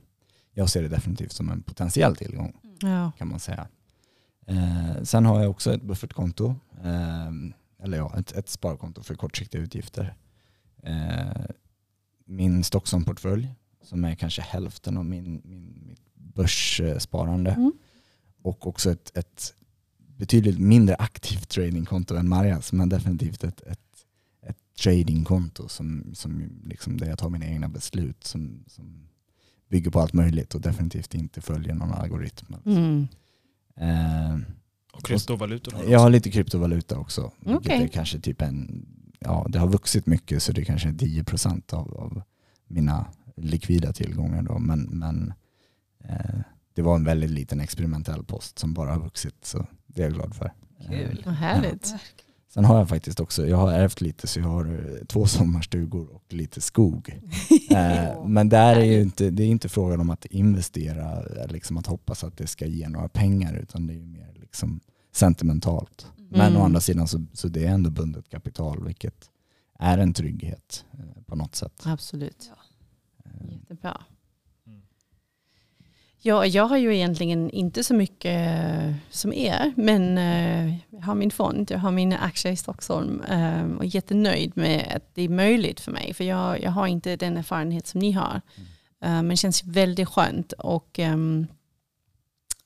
jag 0.54 0.70
ser 0.70 0.82
det 0.82 0.88
definitivt 0.88 1.32
som 1.32 1.50
en 1.50 1.62
potentiell 1.64 2.16
tillgång 2.16 2.54
Ja. 2.80 3.12
kan 3.18 3.28
man 3.28 3.40
säga. 3.40 3.68
Eh, 4.48 5.04
sen 5.04 5.26
har 5.26 5.42
jag 5.42 5.52
också 5.52 5.74
ett 5.74 5.82
buffertkonto, 5.84 6.56
eh, 6.84 7.32
eller 7.84 7.98
ja, 7.98 8.16
ett, 8.18 8.32
ett 8.32 8.50
sparkonto 8.50 9.04
för 9.04 9.16
kortsiktiga 9.16 9.62
utgifter. 9.62 10.16
Min 12.26 12.64
Stockholm-portfölj 12.64 13.50
som 13.84 14.04
är 14.04 14.16
kanske 14.16 14.42
hälften 14.42 14.98
av 14.98 15.06
min, 15.06 15.42
min, 15.44 15.84
mitt 15.88 16.02
börssparande 16.16 17.52
Mm. 17.52 17.72
och 18.42 18.68
också 18.68 18.92
ett, 18.92 19.18
ett 19.18 19.54
betydligt 19.98 20.60
mindre 20.60 20.96
aktivt 20.96 21.50
tradingkonto 21.50 22.16
än 22.16 22.30
Marjas 22.30 22.74
men 22.74 22.90
definitivt 22.90 23.44
ett, 23.44 23.62
ett, 23.62 23.80
ett 24.48 24.58
tradingkonto 24.84 25.68
som, 25.68 26.12
som 26.14 26.62
liksom 26.66 26.98
där 26.98 27.08
jag 27.08 27.18
tar 27.20 27.30
mina 27.30 27.46
egna 27.46 27.70
beslut 27.70 28.24
som, 28.24 28.64
som 28.68 29.08
bygger 29.70 29.92
på 29.92 30.00
allt 30.00 30.14
möjligt 30.14 30.56
och 30.56 30.62
definitivt 30.62 31.14
inte 31.16 31.42
följer 31.42 31.74
någon 31.74 31.92
algoritm. 31.94 32.56
Mm. 32.66 33.08
Eh, 33.76 34.38
Och 34.94 35.06
kryptovalutor 35.06 35.72
har 35.72 35.84
jag 35.84 36.00
har 36.00 36.10
lite 36.10 36.32
kryptovaluta 36.32 36.98
också. 36.98 37.32
Är 37.46 37.88
kanske 37.88 38.20
typ 38.20 38.42
en, 38.42 38.86
ja 39.20 39.46
det 39.50 39.60
har 39.60 39.68
vuxit 39.68 40.06
mycket 40.06 40.44
så 40.44 40.52
det 40.52 40.62
är 40.62 40.66
kanske 40.66 40.88
är 40.90 40.94
10% 40.94 41.74
av, 41.74 41.94
av 41.98 42.22
mina 42.68 43.06
likvida 43.36 43.94
tillgångar 43.94 44.42
då. 44.42 44.60
Men, 44.60 44.82
men 44.82 45.34
eh, 46.04 46.40
det 46.74 46.82
var 46.82 46.96
en 46.96 47.04
väldigt 47.04 47.30
liten 47.32 47.60
experimentell 47.60 48.24
post 48.24 48.60
som 48.60 48.74
bara 48.74 48.92
har 48.94 49.00
vuxit 49.00 49.36
så 49.46 49.66
det 49.88 50.02
är 50.02 50.06
jag 50.06 50.14
glad 50.14 50.36
för. 50.36 50.54
Kul. 50.88 51.18
Eh, 51.20 51.26
Vad 51.26 51.34
härligt. 51.36 51.94
Sen 52.54 52.66
har 52.66 52.78
jag 52.78 52.90
faktiskt 52.90 53.20
också, 53.20 53.48
jag 53.48 53.58
har 53.58 53.72
ärvt 53.72 54.02
lite 54.02 54.28
så 54.28 54.40
jag 54.40 54.48
har 54.48 54.66
eh, 54.66 55.06
två 55.06 55.26
sommarstugor 55.26 56.10
och 56.16 56.24
lite 56.34 56.62
skog. 56.62 57.20
Eh, 57.70 58.26
men 58.28 58.50
där 58.50 58.76
är 58.76 58.84
ju 58.84 59.02
inte, 59.02 59.30
det 59.30 59.44
är 59.44 59.48
inte 59.48 59.70
frågan 59.70 60.00
om 60.02 60.10
att 60.10 60.26
investera, 60.26 61.24
eh, 61.44 61.48
liksom 61.52 61.78
att 61.78 61.88
hoppas 61.88 62.24
att 62.24 62.38
det 62.38 62.48
ska 62.48 62.66
ge 62.66 62.90
några 62.90 63.10
pengar 63.10 63.54
utan 63.54 63.88
det 63.88 63.94
är 63.94 63.98
ju 63.98 64.06
mer 64.06 64.34
liksom 64.42 64.80
sentimentalt. 65.12 66.08
Men 66.30 66.42
Mm. 66.42 66.62
å 66.62 66.66
andra 66.66 66.82
sidan 66.82 67.08
så, 67.08 67.26
så 67.34 67.48
det 67.48 67.66
är 67.66 67.70
ändå 67.72 67.90
bundet 67.90 68.30
kapital 68.30 68.84
vilket 68.86 69.30
är 69.80 69.98
en 69.98 70.14
trygghet 70.14 70.86
eh, 70.94 71.24
på 71.26 71.36
något 71.36 71.56
sätt. 71.56 71.82
Absolut. 71.86 72.50
Eh, 72.52 72.58
Jättebra. 73.42 74.02
Mm. 74.68 74.82
Ja, 76.22 76.46
jag 76.46 76.66
har 76.66 76.78
ju 76.78 76.96
egentligen 76.96 77.50
inte 77.50 77.84
så 77.84 77.94
mycket 77.94 78.60
eh, 78.60 78.94
som 79.10 79.34
er, 79.34 79.74
men 79.76 80.18
eh, 80.18 80.76
jag 80.90 81.02
har 81.02 81.16
min 81.16 81.32
fond, 81.32 81.72
jag 81.72 81.80
har 81.80 81.92
mina 81.92 82.18
aktier 82.18 82.52
i 82.52 82.58
Stockholm 82.58 83.22
eh, 83.22 83.64
och 83.64 83.84
är 83.84 83.96
jättenöjd 83.96 84.58
med 84.58 84.94
att 84.96 85.16
det 85.16 85.22
är 85.22 85.30
möjligt 85.30 85.80
för 85.80 85.92
mig, 85.92 86.14
för 86.14 86.24
jag, 86.24 86.62
jag 86.62 86.72
har 86.72 86.88
inte 86.88 87.16
den 87.16 87.38
erfarenhet 87.38 87.88
som 87.88 88.00
ni 88.00 88.12
har. 88.12 88.42
Eh, 89.02 89.10
men 89.10 89.30
det 89.30 89.38
känns 89.38 89.64
väldigt 89.64 90.10
skönt 90.10 90.52
och 90.52 91.00
ehm, 91.00 91.48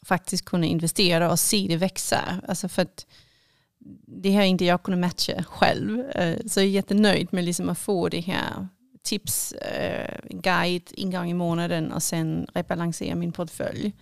faktiskt 0.05 0.45
kunna 0.45 0.65
investera 0.65 1.31
och 1.31 1.39
se 1.39 1.65
det 1.69 1.77
växa. 1.77 2.41
Alltså 2.47 2.69
för 2.69 2.81
att 2.81 3.05
det 4.07 4.35
har 4.35 4.43
inte 4.43 4.65
jag 4.65 4.83
kunnat 4.83 4.99
matcha 4.99 5.43
själv. 5.43 6.03
Så 6.45 6.59
jag 6.59 6.65
är 6.65 6.69
jättenöjd 6.69 7.27
med 7.31 7.43
liksom 7.43 7.69
att 7.69 7.77
få 7.77 8.09
det 8.09 8.19
här 8.19 8.67
tips, 9.07 9.51
eh, 9.51 10.19
guide 10.29 10.83
en 10.97 11.11
gång 11.11 11.29
i 11.29 11.33
månaden 11.33 11.91
och 11.91 12.03
sen 12.03 12.47
rebalansera 12.53 13.15
min 13.15 13.31
portfölj. 13.31 13.93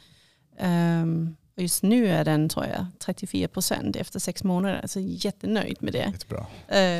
Um, 0.59 1.35
och 1.55 1.61
just 1.61 1.83
nu 1.83 2.07
är 2.07 2.25
den 2.25 2.49
tror 2.49 2.65
jag 2.65 2.85
34 2.99 3.47
procent 3.47 3.95
efter 3.95 4.19
sex 4.19 4.43
månader. 4.43 4.83
Så 4.87 4.99
jag 4.99 5.05
är 5.09 5.25
jättenöjd 5.25 5.77
med 5.79 5.93
det. 5.93 5.97
Jättebra. 6.13 6.45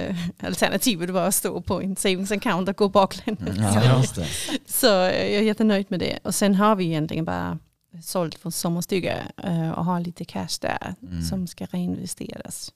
Uh, 0.10 0.16
alternativet 0.40 1.10
var 1.10 1.28
att 1.28 1.36
stå 1.36 1.62
på 1.62 1.82
en 1.82 1.96
savings 1.96 2.32
account 2.32 2.70
och 2.70 2.76
gå 2.78 2.90
baklänges. 2.90 3.58
Ja, 3.58 3.98
just 3.98 4.16
det. 4.16 4.28
Så 4.66 4.88
eh, 4.88 5.28
jag 5.34 5.42
är 5.42 5.42
jättenöjd 5.42 5.86
med 5.90 6.00
det. 6.00 6.20
Och 6.24 6.36
sen 6.36 6.56
har 6.56 6.76
vi 6.76 6.86
egentligen 6.86 7.26
bara 7.26 7.60
sålt 8.04 8.40
vår 8.42 8.52
sommarstuga 8.52 9.18
eh, 9.44 9.70
och 9.72 9.86
har 9.86 10.00
lite 10.00 10.26
cash 10.26 10.58
där 10.62 10.96
Mm. 11.04 11.22
som 11.22 11.48
ska 11.48 11.66
reinvesteras. 11.66 12.72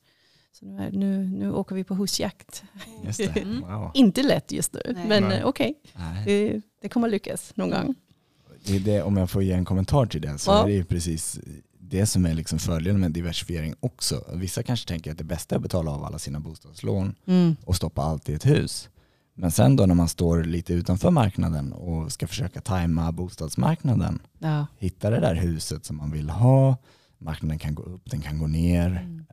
Så 0.59 0.65
nu, 0.65 0.83
är- 0.83 0.91
nu, 0.91 1.17
nu 1.27 1.51
åker 1.51 1.75
vi 1.75 1.83
på 1.83 1.95
husjakt. 1.95 2.63
Just 3.05 3.17
det. 3.17 3.39
Mm. 3.41 3.61
Wow. 3.61 3.91
Inte 3.93 4.23
lätt 4.23 4.51
just 4.51 4.73
nu, 4.73 4.81
Nej. 4.85 5.07
men 5.07 5.31
eh, 5.31 5.45
okej, 5.45 5.73
Nej. 5.95 6.25
det, 6.25 6.61
det 6.81 6.89
kommer 6.89 7.09
lyckas 7.09 7.51
någon 7.55 7.69
gång. 7.69 7.95
Det 8.65 8.75
är 8.75 8.79
det, 8.79 9.01
om 9.03 9.17
jag 9.17 9.29
får 9.29 9.43
ge 9.43 9.51
en 9.51 9.65
kommentar 9.65 10.05
till 10.05 10.21
det 10.21 10.37
så 10.37 10.51
Ja. 10.51 10.63
är 10.63 10.67
det 10.67 10.73
ju 10.73 10.83
precis 10.85 11.39
det 11.79 12.05
som 12.05 12.25
är 12.25 12.33
liksom 12.33 12.59
fördelen 12.59 12.99
med 12.99 13.11
diversifiering 13.11 13.73
också. 13.79 14.23
Vissa 14.33 14.63
kanske 14.63 14.87
tänker 14.87 15.11
att 15.11 15.17
det 15.17 15.23
bästa 15.23 15.55
är 15.55 15.57
att 15.57 15.63
betala 15.63 15.91
av 15.91 16.03
alla 16.05 16.19
sina 16.19 16.39
bostadslån 16.39 17.15
Mm. 17.25 17.55
och 17.65 17.75
stoppa 17.75 18.01
allt 18.01 18.29
i 18.29 18.33
ett 18.33 18.45
hus. 18.45 18.89
Men 19.33 19.51
sen 19.51 19.75
då 19.75 19.85
när 19.85 19.95
man 19.95 20.07
står 20.09 20.43
lite 20.43 20.73
utanför 20.73 21.11
marknaden 21.11 21.73
och 21.73 22.11
ska 22.11 22.27
försöka 22.27 22.61
tajma 22.61 23.11
bostadsmarknaden, 23.11 24.19
Ja. 24.39 24.67
hitta 24.77 25.09
det 25.09 25.19
där 25.19 25.35
huset 25.35 25.85
som 25.85 25.97
man 25.97 26.11
vill 26.11 26.29
ha, 26.29 26.77
marknaden 27.17 27.59
kan 27.59 27.75
gå 27.75 27.83
upp, 27.83 28.01
den 28.11 28.21
kan 28.21 28.39
gå 28.39 28.47
ner. 28.47 28.87
Mm. 28.87 29.25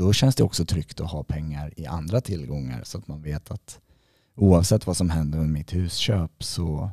Eh, 0.00 0.04
Då 0.04 0.12
känns 0.12 0.34
det 0.34 0.42
också 0.42 0.64
tryggt 0.64 1.00
att 1.00 1.10
ha 1.10 1.22
pengar 1.24 1.72
i 1.76 1.86
andra 1.86 2.20
tillgångar 2.20 2.80
så 2.84 2.98
att 2.98 3.08
man 3.08 3.22
vet 3.22 3.50
att 3.50 3.78
oavsett 4.36 4.86
vad 4.86 4.96
som 4.96 5.10
händer 5.10 5.38
med 5.38 5.48
mitt 5.48 5.74
husköp 5.74 6.44
så, 6.44 6.90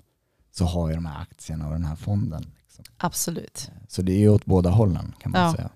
så 0.52 0.66
har 0.66 0.90
jag 0.90 0.98
de 0.98 1.06
här 1.06 1.22
aktierna 1.22 1.66
och 1.68 1.74
den 1.74 1.86
här 1.86 1.96
fonden. 1.96 2.46
Liksom. 2.64 2.84
Absolut. 2.98 3.72
Så 3.88 4.02
det 4.02 4.12
är 4.12 4.18
ju 4.20 4.30
åt 4.30 4.46
båda 4.46 4.70
hållen 4.70 5.16
kan 5.20 5.32
man 5.32 5.42
Ja, 5.42 5.54
säga. 5.56 5.70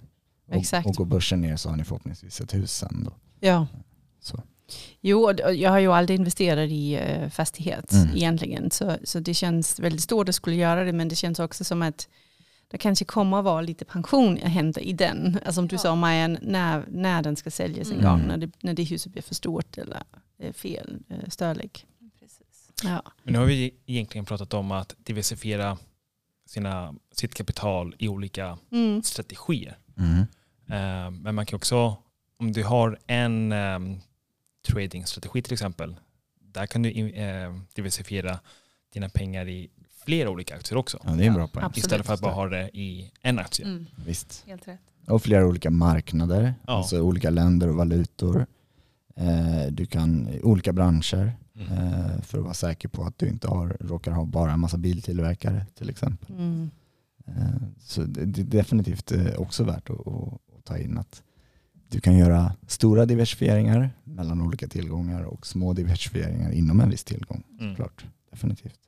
Och, 0.47 0.55
exakt. 0.55 0.87
och 0.87 0.95
går 0.95 1.05
börsen 1.05 1.41
ner 1.41 1.55
så 1.55 1.69
har 1.69 1.77
ni 1.77 1.83
förhoppningsvis 1.83 2.41
ett 2.41 2.53
hus 2.53 2.71
sen. 2.77 3.03
Då. 3.03 3.11
Ja. 3.39 3.67
Så. 4.21 4.43
Jo, 5.01 5.31
jag 5.51 5.69
har 5.71 5.79
ju 5.79 5.93
aldrig 5.93 6.19
investerat 6.19 6.69
i 6.69 6.93
eh, 6.95 7.29
fastighet 7.29 7.91
Mm. 7.91 8.15
egentligen. 8.15 8.71
Så, 8.71 8.97
så 9.03 9.19
det 9.19 9.33
känns 9.33 9.79
väldigt 9.79 10.01
stort 10.01 10.29
att 10.29 10.35
skulle 10.35 10.55
göra 10.55 10.83
det. 10.83 10.93
Men 10.93 11.07
det 11.07 11.15
känns 11.15 11.39
också 11.39 11.63
som 11.63 11.81
att 11.81 12.07
det 12.73 12.77
kanske 12.77 13.05
kommer 13.05 13.37
att 13.39 13.43
vara 13.45 13.61
lite 13.61 13.85
pension 13.85 14.33
att 14.43 14.51
hämta 14.51 14.81
i 14.81 14.93
den. 14.93 15.35
Alltså 15.35 15.51
som 15.53 15.67
du 15.67 15.75
Ja. 15.75 15.79
sa 15.79 15.95
Maja, 15.95 16.27
när, 16.27 16.85
när 16.87 17.21
den 17.21 17.35
ska 17.35 17.51
säljas 17.51 17.91
en 17.91 17.99
Mm. 17.99 18.05
gång. 18.11 18.27
När 18.27 18.37
det, 18.37 18.51
när 18.61 18.73
det 18.73 18.83
huset 18.83 19.11
blir 19.11 19.21
för 19.21 19.35
stort 19.35 19.77
eller 19.77 20.03
eh, 20.39 20.53
fel 20.53 20.97
eh, 21.09 21.29
storlek. 21.29 21.85
Precis. 22.19 22.71
Ja. 22.83 23.03
Men 23.23 23.33
nu 23.33 23.39
har 23.39 23.45
vi 23.45 23.73
egentligen 23.85 24.25
pratat 24.25 24.53
om 24.53 24.71
att 24.71 24.95
diversifiera 24.97 25.77
sina, 26.45 26.95
sitt 27.11 27.33
kapital 27.35 27.95
i 27.99 28.07
olika 28.07 28.57
Mm. 28.71 29.03
strategier. 29.03 29.77
Mm. 29.97 30.19
Eh, 30.69 31.11
Men 31.11 31.35
man 31.35 31.45
kan 31.45 31.57
också, 31.57 31.97
om 32.37 32.51
du 32.51 32.63
har 32.63 32.99
en 33.07 33.51
um, 33.51 33.99
tradingstrategi 34.67 35.41
till 35.41 35.53
exempel, 35.53 35.95
där 36.41 36.65
kan 36.65 36.81
du 36.81 36.91
diversifiera 37.75 38.39
dina 38.93 39.09
pengar 39.09 39.47
i 39.47 39.69
flera 40.05 40.29
olika 40.29 40.55
aktier 40.55 40.77
också. 40.77 40.99
Ja, 41.05 41.11
det 41.11 41.23
är 41.23 41.27
en 41.27 41.33
bra 41.33 41.47
poäng. 41.47 41.65
Absolut. 41.65 41.85
Istället 41.85 42.05
för 42.05 42.13
att 42.13 42.21
bara 42.21 42.33
ha 42.33 42.47
det 42.49 42.69
i 42.77 43.11
en 43.21 43.39
aktie. 43.39 43.65
Mm. 43.65 43.85
Visst. 44.05 44.43
Helt 44.47 44.67
rätt. 44.67 44.79
Och 45.07 45.21
flera 45.21 45.45
olika 45.47 45.69
marknader, 45.69 46.53
Ja. 46.67 46.73
alltså 46.73 47.01
olika 47.01 47.29
länder 47.29 47.67
och 47.69 47.75
valutor. 47.75 48.45
Eh, 49.15 49.71
Du 49.71 49.85
kan, 49.85 50.29
olika 50.43 50.73
branscher 50.73 51.33
Mm. 51.55 51.71
eh, 51.73 52.21
för 52.21 52.37
att 52.37 52.43
vara 52.43 52.53
säker 52.53 52.87
på 52.89 53.03
att 53.03 53.17
du 53.17 53.27
inte 53.27 53.47
har, 53.47 53.77
råkar 53.79 54.11
ha 54.11 54.25
bara 54.25 54.51
en 54.51 54.59
massa 54.59 54.77
biltillverkare 54.77 55.65
till 55.75 55.89
exempel. 55.89 56.35
Mm. 56.35 56.69
Eh, 57.27 57.33
Så 57.79 58.01
det 58.01 58.25
det 58.25 58.41
är 58.41 58.45
definitivt 58.45 59.11
eh, 59.11 59.25
också 59.37 59.63
värt 59.63 59.89
att, 59.89 60.07
att, 60.07 60.33
att 60.57 60.65
ta 60.65 60.77
in 60.77 60.97
att 60.97 61.23
du 61.89 61.99
kan 61.99 62.17
göra 62.17 62.53
stora 62.67 63.05
diversifieringar 63.05 63.89
mellan 64.03 64.41
olika 64.41 64.67
tillgångar 64.67 65.23
och 65.23 65.47
små 65.47 65.73
diversifieringar 65.73 66.51
inom 66.51 66.79
en 66.81 66.89
viss 66.89 67.03
tillgång. 67.03 67.43
Mm. 67.59 67.75
Klart, 67.75 68.05
definitivt. 68.31 68.79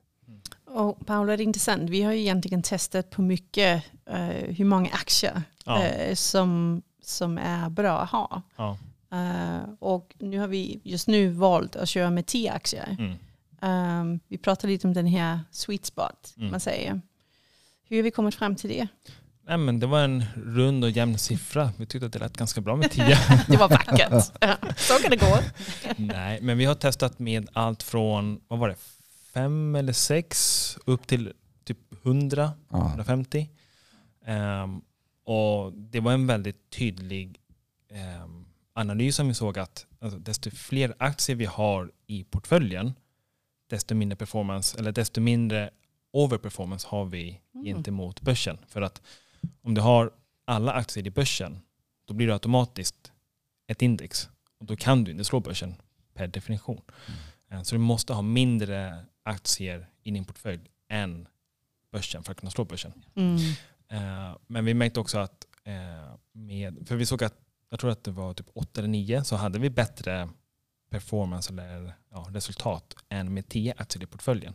Och 0.76 1.06
Paula, 1.06 1.36
det 1.36 1.42
är 1.42 1.44
intressant. 1.44 1.90
Vi 1.90 2.02
har 2.02 2.12
ju 2.12 2.20
egentligen 2.20 2.62
testat 2.62 3.10
på 3.10 3.22
mycket 3.22 3.84
eh, 4.10 4.18
hur 4.56 4.64
många 4.64 4.90
aktier 4.92 5.42
Ja. 5.64 5.82
eh, 5.84 6.14
som, 6.14 6.82
som 7.02 7.38
är 7.38 7.68
bra 7.68 7.98
att 8.00 8.10
ha. 8.10 8.42
Ja. 8.56 8.78
Eh, 9.12 9.68
och 9.78 10.14
nu 10.18 10.38
har 10.38 10.46
vi 10.48 10.80
just 10.84 11.08
nu 11.08 11.28
valt 11.28 11.76
att 11.76 11.88
köra 11.88 12.10
med 12.10 12.26
10 12.26 12.52
aktier. 12.52 12.96
Mm. 12.98 13.14
Um, 13.60 14.20
vi 14.28 14.38
pratade 14.38 14.72
lite 14.72 14.86
om 14.86 14.94
den 14.94 15.06
här 15.06 15.40
sweet 15.50 15.86
spot, 15.86 16.34
Mm. 16.36 16.50
man 16.50 16.60
säger. 16.60 17.00
Hur 17.88 17.96
har 17.96 18.02
vi 18.02 18.10
kommit 18.10 18.34
fram 18.34 18.56
till 18.56 18.70
det? 18.70 18.88
Nej, 19.48 19.56
men 19.58 19.80
det 19.80 19.86
var 19.86 20.00
en 20.00 20.24
rund 20.36 20.84
och 20.84 20.90
jämn 20.90 21.18
siffra. 21.18 21.70
Vi 21.78 21.86
tyckte 21.86 22.06
att 22.06 22.12
det 22.12 22.18
lät 22.18 22.36
ganska 22.36 22.60
bra 22.60 22.76
med 22.76 22.90
10. 22.90 23.04
Det 23.48 23.56
var 23.56 23.68
vackert. 23.68 24.24
Så 24.76 24.94
kan 25.02 25.10
det 25.10 25.16
gå. 25.16 25.38
Nej, 25.96 26.38
men 26.42 26.58
vi 26.58 26.64
har 26.64 26.74
testat 26.74 27.18
med 27.18 27.48
allt 27.52 27.82
från, 27.82 28.40
vad 28.48 28.58
var 28.58 28.68
det, 28.68 28.76
fem 29.36 29.74
eller 29.74 29.92
sex 29.92 30.78
upp 30.86 31.06
till 31.06 31.32
typ 31.64 31.78
100, 32.04 32.52
Ja, 32.70 32.86
150. 32.88 33.48
Ehm, 34.24 34.80
och 35.24 35.72
det 35.72 36.00
var 36.00 36.12
en 36.12 36.26
väldigt 36.26 36.70
tydlig 36.70 37.38
ehm, 37.90 38.44
analys 38.72 39.16
som 39.16 39.28
vi 39.28 39.34
såg 39.34 39.58
att 39.58 39.86
alltså, 40.00 40.18
desto 40.18 40.50
fler 40.50 40.94
aktier 40.98 41.36
vi 41.36 41.44
har 41.44 41.92
i 42.06 42.24
portföljen, 42.24 42.92
desto 43.70 43.94
mindre 43.94 44.16
performance, 44.16 44.78
eller 44.78 44.92
desto 44.92 45.20
mindre 45.20 45.70
overperformance 46.12 46.86
har 46.88 47.04
vi 47.04 47.40
Mm. 47.54 47.64
gentemot 47.66 48.20
börsen. 48.20 48.58
För 48.68 48.82
att 48.82 49.02
om 49.62 49.74
du 49.74 49.80
har 49.80 50.10
alla 50.44 50.72
aktier 50.72 51.06
i 51.06 51.10
börsen, 51.10 51.60
då 52.04 52.14
blir 52.14 52.26
det 52.26 52.32
automatiskt 52.32 53.12
ett 53.66 53.82
index. 53.82 54.28
Och 54.60 54.66
då 54.66 54.76
kan 54.76 55.04
du 55.04 55.10
inte 55.10 55.24
slå 55.24 55.40
börsen 55.40 55.74
per 56.14 56.26
definition. 56.26 56.80
Eh, 57.50 57.62
Så 57.62 57.74
du 57.74 57.78
måste 57.78 58.12
ha 58.12 58.22
mindre 58.22 59.04
aktier 59.26 59.88
i 60.02 60.10
din 60.10 60.24
portfölj 60.24 60.70
än 60.88 61.28
börsen 61.92 62.22
för 62.22 62.32
att 62.32 62.38
kunna 62.40 62.50
slå 62.50 62.64
börsen. 62.64 62.92
Mm. 63.14 63.36
Eh, 63.88 64.36
Men 64.46 64.64
vi 64.64 64.74
märkte 64.74 65.00
också 65.00 65.18
att, 65.18 65.46
eh, 65.64 66.14
med, 66.32 66.88
för 66.88 66.96
vi 66.96 67.06
såg 67.06 67.24
att, 67.24 67.34
jag 67.70 67.80
tror 67.80 67.90
att 67.90 68.04
det 68.04 68.10
var 68.10 68.34
typ 68.34 68.46
8 68.54 68.80
eller 68.80 68.88
9, 68.88 69.24
så 69.24 69.36
hade 69.36 69.58
vi 69.58 69.70
bättre 69.70 70.28
performance 70.90 71.52
eller 71.52 71.94
ja, 72.10 72.26
resultat 72.30 72.94
än 73.08 73.34
med 73.34 73.48
10 73.48 73.74
aktier 73.76 74.02
i 74.02 74.06
portföljen. 74.06 74.54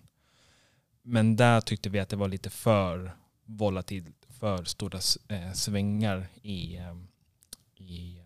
Men 1.02 1.36
där 1.36 1.62
tyckte 1.62 1.90
vi 1.90 2.00
att 2.00 2.10
det 2.10 2.16
var 2.16 2.28
lite 2.28 2.50
för 2.50 3.16
volatilt, 3.46 4.26
för 4.30 4.64
stora 4.64 5.00
eh, 5.28 5.52
svängar 5.54 6.28
i, 6.42 6.78
eh, 6.78 6.96
i 7.76 8.18
eh, 8.18 8.26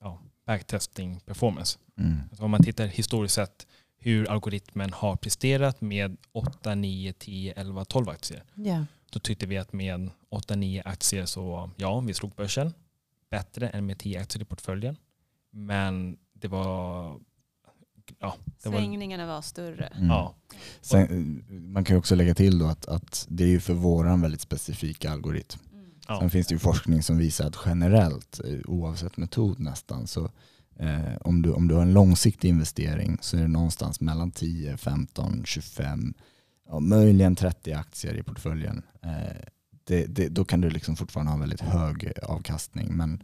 ja, 0.00 0.22
backtesting 0.46 1.20
performance. 1.20 1.78
Mm. 1.98 2.20
Alltså 2.30 2.44
om 2.44 2.50
man 2.50 2.62
tittar 2.62 2.86
historiskt 2.86 3.34
sett 3.34 3.66
hur 4.06 4.30
algoritmen 4.30 4.92
har 4.92 5.16
presterat 5.16 5.80
med 5.80 6.16
8, 6.32 6.74
9, 6.74 7.12
10, 7.12 7.52
11, 7.56 7.84
12 7.84 8.08
aktier. 8.08 8.44
Ja. 8.54 8.86
Då 9.10 9.18
tyckte 9.18 9.46
vi 9.46 9.58
att 9.58 9.72
med 9.72 10.10
8-9 10.30 10.82
aktier 10.84 11.26
så 11.26 11.70
ja, 11.76 12.00
vi 12.00 12.14
slog 12.14 12.34
börsen 12.34 12.74
bättre 13.30 13.68
än 13.68 13.86
med 13.86 13.98
10 13.98 14.20
aktier 14.20 14.42
i 14.42 14.44
portföljen. 14.44 14.96
Men 15.50 16.16
det 16.32 16.48
var... 16.48 17.18
Ja, 18.18 18.34
det 18.62 18.68
var, 18.68 18.78
Svängningarna 18.78 19.26
var 19.26 19.42
större. 19.42 19.86
Mm. 19.86 20.08
ja, 20.08 20.34
Sen, 20.80 21.44
man 21.48 21.84
kan 21.84 21.96
ju 21.96 21.98
också 21.98 22.14
lägga 22.14 22.34
till 22.34 22.58
då 22.58 22.66
att, 22.66 22.86
att 22.86 23.26
det 23.28 23.44
är 23.44 23.48
ju 23.48 23.60
för 23.60 23.74
våran 23.74 24.20
väldigt 24.20 24.40
specifika 24.40 25.10
algoritm. 25.10 25.60
Mm. 25.72 25.90
ja. 26.08 26.20
Sen 26.20 26.30
finns 26.30 26.46
det 26.46 26.54
ju 26.54 26.58
forskning 26.58 27.02
som 27.02 27.18
visar 27.18 27.46
att 27.46 27.58
generellt, 27.66 28.40
eh, 28.44 28.60
oavsett 28.64 29.16
metod 29.16 29.58
nästan, 29.60 30.06
så 30.06 30.30
eh, 30.78 31.16
om, 31.20 31.42
du, 31.42 31.52
om 31.52 31.68
du 31.68 31.74
har 31.74 31.82
en 31.82 31.92
långsiktig 31.92 32.48
investering 32.48 33.18
så 33.20 33.36
är 33.36 33.40
det 33.40 33.48
någonstans 33.48 34.00
mellan 34.00 34.30
10, 34.30 34.76
15, 34.76 35.42
25, 35.44 36.14
ja, 36.68 36.80
möjligen 36.80 37.36
30 37.36 37.72
aktier 37.72 38.14
i 38.14 38.22
portföljen. 38.22 38.82
Eh, 39.02 39.36
det, 39.84 40.06
det, 40.06 40.28
då 40.28 40.44
kan 40.44 40.60
du 40.60 40.70
liksom 40.70 40.96
fortfarande 40.96 41.32
ha 41.32 41.38
väldigt 41.38 41.60
hög 41.60 42.12
avkastning. 42.22 42.96
Men 42.96 43.22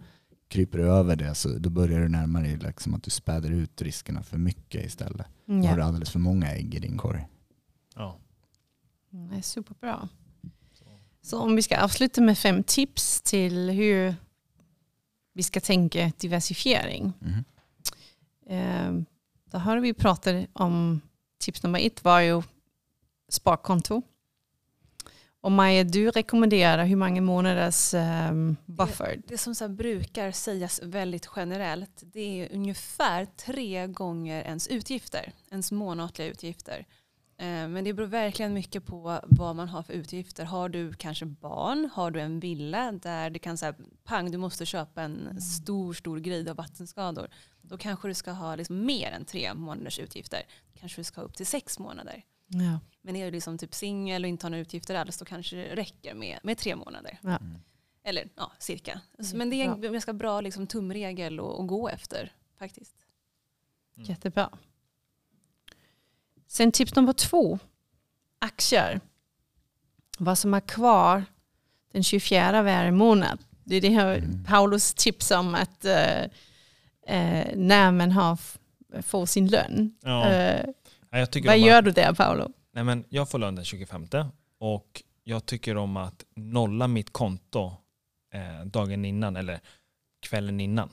kryper 0.49 0.79
du 0.79 0.85
över 0.85 1.17
det 1.17 1.35
så 1.35 1.59
då 1.59 1.71
börjar 1.71 2.01
du 2.01 2.09
närma 2.09 2.41
dig 2.41 2.57
liksom 2.57 2.95
att 2.95 3.03
du 3.03 3.11
späder 3.11 3.51
ut 3.51 3.83
riskerna 3.83 4.23
för 4.23 4.39
mycket 4.39 4.85
istället. 4.87 5.27
Då 5.47 5.55
har 5.55 5.77
du 5.77 5.83
alldeles 5.83 6.11
för 6.11 6.19
många 6.19 6.51
ägg 6.55 6.75
i 6.75 6.79
din 6.79 6.97
korg. 6.99 7.27
ja. 7.97 8.19
Mm, 9.13 9.29
Det 9.29 9.37
är 9.37 9.43
superbra. 9.43 10.09
Så 11.23 11.39
om 11.39 11.57
vi 11.57 11.63
ska 11.63 11.79
avsluta 11.81 12.21
med 12.21 12.39
fem 12.39 12.63
tips 12.63 13.21
till 13.23 13.71
hur 13.71 14.15
vi 15.33 15.43
ska 15.43 15.61
tänka 15.61 16.13
diversifiering. 16.19 17.13
Eh, 18.47 18.93
Då 19.45 19.59
har 19.59 19.77
vi 19.77 19.95
pratat 19.95 20.47
om 20.53 21.01
tips 21.39 21.63
nummer 21.63 21.81
ett 21.81 22.05
var 22.05 22.21
ju 22.21 22.43
sparkonto. 23.29 24.03
Och 25.41 25.53
Maja, 25.53 25.85
du 25.85 26.11
rekommenderar 26.11 26.85
hur 26.85 26.97
många 26.97 27.21
månaders 27.21 27.95
um, 27.95 28.57
buffer? 28.67 29.23
Det 29.27 29.39
som 29.39 29.55
så 29.55 29.69
brukar 29.69 30.33
sägas 30.33 30.81
väldigt 30.83 31.29
generellt 31.37 32.03
det 32.03 32.43
är 32.43 32.55
ungefär 32.55 33.27
tre 33.37 33.87
gånger 33.87 34.43
ens 34.45 34.69
utgifter, 34.69 35.33
ens 35.51 35.73
månatliga 35.73 36.29
utgifter. 36.29 36.87
Eh, 37.43 37.69
Men 37.69 37.85
det 37.85 37.93
beror 37.93 38.07
verkligen 38.07 38.55
mycket 38.55 38.87
på 38.87 39.21
vad 39.23 39.57
man 39.57 39.69
har 39.69 39.83
för 39.83 39.93
utgifter. 39.93 40.45
Har 40.45 40.69
du 40.69 40.93
kanske 40.93 41.27
barn? 41.27 41.91
Har 41.95 42.11
du 42.11 42.21
en 42.21 42.41
villa 42.41 42.93
där 42.93 43.31
det 43.31 43.39
kan 43.39 43.59
säga 43.59 43.75
pang, 44.05 44.31
du 44.31 44.39
måste 44.39 44.67
köpa 44.67 45.03
en 45.03 45.41
stor, 45.41 45.93
stor 45.93 46.19
grej 46.19 46.51
av 46.51 46.57
vattenskador. 46.57 47.29
Då 47.63 47.79
kanske 47.79 48.09
du 48.09 48.15
ska 48.15 48.31
ha 48.33 48.57
liksom 48.57 48.87
mer 48.87 49.11
än 49.13 49.25
tre 49.25 49.55
månaders 49.55 49.99
utgifter. 49.99 50.43
Kanske 50.75 51.01
du 51.01 51.05
ska 51.05 51.21
ha 51.21 51.27
upp 51.27 51.37
till 51.37 51.47
sex 51.47 51.79
månader. 51.79 52.25
Ja. 52.47 52.79
Men 53.03 53.17
är 53.17 53.25
du 53.25 53.31
liksom 53.31 53.59
typ 53.59 53.75
singel 53.75 54.25
och 54.25 54.29
inte 54.29 54.47
har 54.47 54.51
några 54.51 54.63
utgifter 54.63 54.95
alls 54.95 55.19
då 55.19 55.25
kanske 55.25 55.57
det 55.57 55.77
räcker 55.77 56.15
med, 56.15 56.39
med 56.43 56.59
tre 56.59 56.77
månader. 56.77 57.19
Ja. 57.23 57.39
Eller 58.05 58.29
ja, 58.37 58.53
cirka. 58.59 59.01
Mm, 59.19 59.39
men 59.39 59.51
det 59.51 59.57
är 59.57 59.69
en 59.69 59.93
ganska 59.93 60.13
bra 60.13 60.41
liksom, 60.41 60.67
tumregel 60.67 61.41
att, 61.41 61.61
att 61.61 61.67
gå 61.67 61.89
efter 61.89 62.33
faktiskt. 62.59 62.95
Mm. 63.97 64.09
Jättebra. 64.09 64.51
Sen 66.53 66.73
tips 66.73 66.95
nummer 66.95 67.13
två. 67.13 67.59
Aktier. 68.41 69.01
Vad 70.19 70.39
som 70.39 70.55
är 70.55 70.61
kvar 70.61 71.25
den 71.93 72.03
24 72.03 72.63
varje 72.63 72.93
månad. 72.93 73.39
Det 73.65 73.77
är 73.77 73.81
det 73.81 73.89
här 73.89 74.19
Mm. 74.19 74.45
Paulus 74.45 74.95
tips 74.95 75.31
om 75.31 75.55
att 75.55 75.85
eh, 75.85 76.23
eh, 77.07 77.47
när 77.57 77.91
man 77.93 78.13
har 78.13 78.39
får 79.03 79.27
sin 79.27 79.47
lön. 79.49 79.95
Ja. 80.03 80.29
Eh, 80.31 80.67
Ja, 81.11 81.27
vad 81.45 81.59
gör 81.59 81.79
att, 81.79 81.85
du 81.85 81.91
där 81.91 82.15
Paolo? 82.15 82.53
nej 82.75 82.85
men 82.85 83.05
jag 83.09 83.31
får 83.31 83.39
lön 83.39 83.55
den 83.55 83.65
25 83.65 84.07
och 84.59 85.03
jag 85.25 85.47
tycker 85.47 85.77
om 85.77 85.97
att 85.97 86.25
nolla 86.37 86.89
mitt 86.89 87.13
konto 87.13 87.73
eh, 88.35 88.67
dagen 88.67 89.05
innan 89.05 89.37
eller 89.37 89.61
kvällen 90.21 90.61
innan 90.61 90.91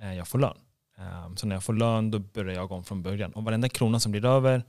eh, 0.00 0.14
jag 0.14 0.28
får 0.28 0.38
lön. 0.38 0.58
Eh, 0.98 1.34
så 1.34 1.46
när 1.46 1.56
jag 1.56 1.64
får 1.64 1.72
lön 1.72 2.10
då 2.10 2.18
börjar 2.18 2.54
jag 2.54 2.72
om 2.72 2.84
från 2.84 3.02
början. 3.02 3.32
Och 3.32 3.44
varenda 3.44 3.68
krona 3.68 4.00
som 4.00 4.12
blir 4.12 4.24
över 4.24 4.64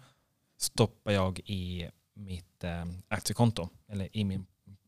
stoppar 0.57 1.11
jag 1.11 1.39
i 1.39 1.89
mitt 2.13 2.63
eh, 2.63 2.85
aktiekonto 3.07 3.69
eller 3.87 4.17
i 4.17 4.23
min 4.23 4.45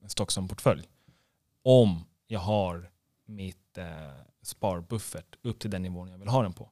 Stockholm-portfölj. 0.08 0.88
Om 1.64 2.06
jag 2.28 2.40
har 2.40 2.92
mitt 3.26 3.78
eh, 3.78 3.86
sparbuffert 4.42 5.36
upp 5.42 5.60
till 5.60 5.72
den 5.72 5.82
nivån 5.82 6.12
jag 6.12 6.18
vill 6.18 6.28
ha 6.28 6.44
den 6.44 6.54
på. 6.54 6.70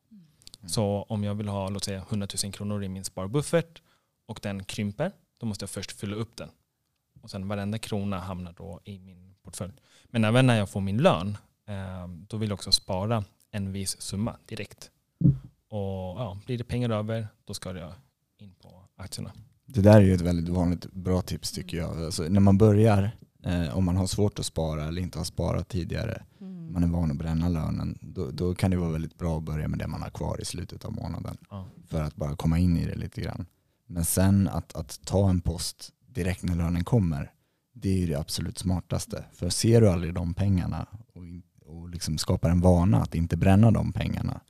Så 0.68 1.06
om 1.10 1.24
jag 1.24 1.36
vill 1.36 1.48
ha 1.48 1.70
låt 1.70 1.84
säga 1.84 2.00
100 2.00 2.28
000 2.44 2.54
kronor 2.54 2.84
i 2.84 2.90
min 2.90 3.04
sparbuffert 3.04 3.82
och 4.26 4.40
den 4.44 4.64
krymper, 4.64 5.12
då 5.38 5.46
måste 5.46 5.64
jag 5.64 5.70
först 5.70 5.92
fylla 5.92 6.16
upp 6.16 6.38
den. 6.38 6.50
Och 7.22 7.32
sen 7.32 7.48
varenda 7.48 7.78
krona 7.78 8.20
hamnar 8.20 8.54
då 8.54 8.82
i 8.84 9.00
min 9.00 9.36
portfölj. 9.44 9.74
Men 10.06 10.24
även 10.24 10.48
när 10.48 10.58
jag 10.58 10.70
får 10.70 10.82
min 10.82 10.98
lön, 10.98 11.38
eh, 11.66 12.08
då 12.08 12.38
vill 12.38 12.50
jag 12.50 12.56
också 12.56 12.72
spara 12.72 13.24
en 13.52 13.72
viss 13.72 14.02
summa 14.02 14.38
direkt. 14.46 14.92
Och 15.68 16.20
ja, 16.20 16.38
blir 16.46 16.58
det 16.58 16.64
pengar 16.64 16.90
över, 16.90 17.28
då 17.46 17.54
ska 17.54 17.78
jag 17.78 17.94
in 18.38 18.56
på 18.56 18.85
aktierna. 18.98 19.32
Det 19.66 19.82
där 19.82 19.98
är 19.98 20.02
ju 20.02 20.14
ett 20.14 20.22
väldigt 20.22 20.50
vanligt 20.50 20.94
bra 20.94 21.22
tips 21.22 21.52
tycker 21.52 21.78
jag. 21.78 22.04
Alltså, 22.04 22.24
när 22.24 22.40
man 22.40 22.58
börjar, 22.58 23.12
eh, 23.46 23.78
om 23.78 23.86
man 23.86 23.98
har 23.98 24.08
svårt 24.08 24.40
att 24.40 24.46
spara 24.46 24.88
eller 24.88 25.02
inte 25.02 25.18
har 25.18 25.26
sparat 25.26 25.70
tidigare, 25.70 26.24
man 26.76 26.84
är 26.84 26.88
van 26.88 27.12
att 27.12 27.18
bränna 27.18 27.50
lönen, 27.50 27.98
då, 28.02 28.32
då 28.32 28.56
kan 28.56 28.72
det 28.72 28.78
vara 28.78 28.92
väldigt 28.92 29.18
bra 29.18 29.38
att 29.38 29.44
börja 29.44 29.68
med 29.68 29.80
det 29.80 29.88
man 29.88 30.02
har 30.02 30.10
kvar 30.10 30.42
i 30.42 30.46
slutet 30.46 30.86
av 30.86 30.94
månaden. 30.94 31.38
Ja. 31.50 31.68
För 31.88 32.02
att 32.02 32.16
bara 32.16 32.36
komma 32.36 32.60
in 32.60 32.78
i 32.78 32.86
det 32.86 32.96
lite 32.96 33.22
grann. 33.22 33.46
Men 33.88 34.06
sen 34.06 34.48
att, 34.48 34.76
att 34.76 35.00
ta 35.06 35.30
en 35.30 35.42
post 35.42 35.90
direkt 36.08 36.44
när 36.44 36.56
lönen 36.56 36.84
kommer, 36.84 37.32
det 37.74 37.90
är 37.90 37.98
ju 37.98 38.08
det 38.08 38.20
absolut 38.20 38.58
smartaste. 38.58 39.26
För 39.34 39.50
ser 39.50 39.82
du 39.82 39.90
aldrig 39.90 40.14
de 40.14 40.34
pengarna 40.34 40.88
och, 41.14 41.24
och 41.66 41.90
liksom 41.90 42.18
skapar 42.18 42.50
en 42.50 42.62
vana 42.62 43.02
att 43.02 43.16
inte 43.16 43.38
bränna 43.38 43.72
de 43.72 43.94
pengarna, 43.94 44.42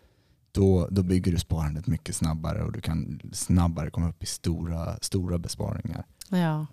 då, 0.56 0.88
då 0.91 1.04
bygger 1.04 1.32
du 1.32 1.38
sparandet 1.39 1.88
mycket 1.88 2.15
snabbare 2.15 2.63
och 2.63 2.72
du 2.72 2.82
kan 2.82 3.20
snabbare 3.34 3.89
komma 3.89 4.10
upp 4.10 4.24
i 4.24 4.26
stora, 4.26 4.98
stora 5.02 5.38
besparingar. 5.38 6.06
Ja. 6.30 6.65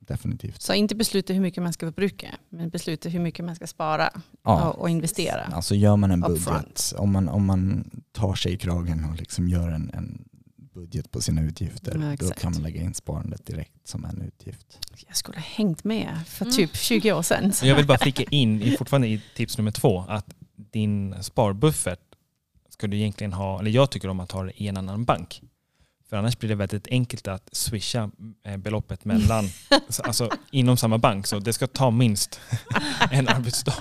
Definitivt. 0.00 0.62
Så 0.62 0.74
inte 0.74 0.94
besluta 0.94 1.32
hur 1.32 1.40
mycket 1.40 1.62
man 1.62 1.72
ska 1.72 1.86
förbruka, 1.86 2.26
men 2.48 2.70
besluta 2.70 3.08
hur 3.08 3.20
mycket 3.20 3.44
man 3.44 3.56
ska 3.56 3.66
spara 3.66 4.10
Ja. 4.44 4.68
och, 4.70 4.78
och 4.78 4.90
investera. 4.90 5.42
Alltså 5.44 5.74
gör 5.74 5.96
man 5.96 6.10
en 6.10 6.24
Upfront. 6.24 6.62
budget, 6.62 6.94
om 6.98 7.12
man, 7.12 7.28
om 7.28 7.44
man 7.46 7.90
tar 8.12 8.34
sig 8.34 8.52
i 8.52 8.56
kragen 8.56 9.04
och 9.04 9.16
liksom 9.16 9.48
gör 9.48 9.68
en, 9.68 9.90
en 9.94 10.24
budget 10.74 11.10
på 11.10 11.20
sina 11.20 11.42
utgifter, 11.42 12.16
Ja, 12.20 12.26
då 12.28 12.30
kan 12.34 12.52
man 12.52 12.62
lägga 12.62 12.82
in 12.82 12.94
sparandet 12.94 13.46
direkt 13.46 13.88
som 13.88 14.04
en 14.04 14.22
utgift. 14.22 14.78
Jag 15.06 15.16
skulle 15.16 15.36
ha 15.38 15.44
hängt 15.44 15.84
med 15.84 16.16
för 16.26 16.44
Mm. 16.44 16.56
typ 16.56 16.76
20 16.76 17.12
år 17.12 17.22
sedan. 17.22 17.52
Jag 17.62 17.76
vill 17.76 17.86
bara 17.86 17.98
flika 17.98 18.22
in, 18.22 18.76
fortfarande 18.78 19.08
i 19.08 19.22
tips 19.36 19.58
nummer 19.58 19.70
två, 19.70 20.04
att 20.08 20.34
din 20.56 21.14
sparbuffert 21.22 22.00
ska 22.78 22.86
du 22.86 22.96
egentligen 22.96 23.32
ha, 23.32 23.60
eller 23.60 23.70
jag 23.70 23.90
tycker 23.90 24.08
om 24.08 24.20
att 24.20 24.32
ha 24.32 24.42
det 24.44 24.62
i 24.62 24.68
en 24.68 24.76
annan 24.76 25.04
bank. 25.04 25.42
För 26.08 26.16
annars 26.16 26.38
blir 26.38 26.48
det 26.48 26.54
väldigt 26.54 26.88
enkelt 26.88 27.28
att 27.28 27.48
swisha 27.52 28.10
eh, 28.44 28.56
beloppet 28.56 29.04
mellan, 29.04 29.44
alltså 30.04 30.30
inom 30.50 30.76
samma 30.76 30.98
bank. 30.98 31.26
Så 31.26 31.38
det 31.38 31.52
ska 31.52 31.66
ta 31.66 31.90
minst 31.90 32.40
en 33.10 33.28
arbetsdag. 33.28 33.74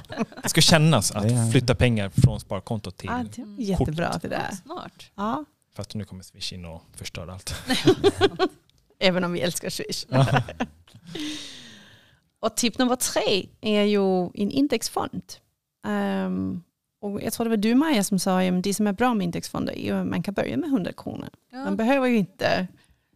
Det 0.43 0.49
ska 0.49 0.61
kännas 0.61 1.11
att 1.11 1.51
flytta 1.51 1.75
pengar 1.75 2.09
från 2.09 2.39
sparkontot 2.39 2.97
till, 2.97 3.09
Ja, 3.09 3.25
det 3.35 3.41
är 3.41 3.65
jättebra 3.65 4.19
det 4.21 4.27
där. 4.27 4.51
Smart. 4.63 5.11
Ja. 5.15 5.45
fast 5.75 5.95
nu 5.95 6.05
kommer 6.05 6.23
Swish 6.23 6.53
in 6.53 6.65
och 6.65 6.81
förstör 6.95 7.27
allt. 7.27 7.55
Även 8.99 9.23
om 9.23 9.33
vi 9.33 9.39
älskar 9.39 9.69
Swish. 9.69 10.05
Ja. 10.09 10.43
Och 12.39 12.55
tip 12.55 12.77
nummer 12.77 12.95
tre 12.95 13.47
är 13.61 13.83
ju 13.83 14.23
en 14.23 14.51
indexfond. 14.51 15.23
Ehm, 15.87 16.61
och 16.99 17.21
jag 17.23 17.33
tror 17.33 17.43
det 17.45 17.49
var 17.49 17.57
du 17.57 17.75
Maja 17.75 18.03
som 18.03 18.19
sa 18.19 18.41
att 18.41 18.63
det 18.63 18.73
som 18.73 18.87
är 18.87 18.93
bra 18.93 19.13
med 19.13 19.25
indexfonder 19.25 19.73
är 19.77 19.93
att 19.93 20.07
man 20.07 20.23
kan 20.23 20.33
börja 20.33 20.57
med 20.57 20.69
100 20.69 20.93
kronor. 20.93 21.29
Ja. 21.51 21.57
Man 21.63 21.77
behöver 21.77 22.07
ju 22.07 22.17
inte 22.17 22.67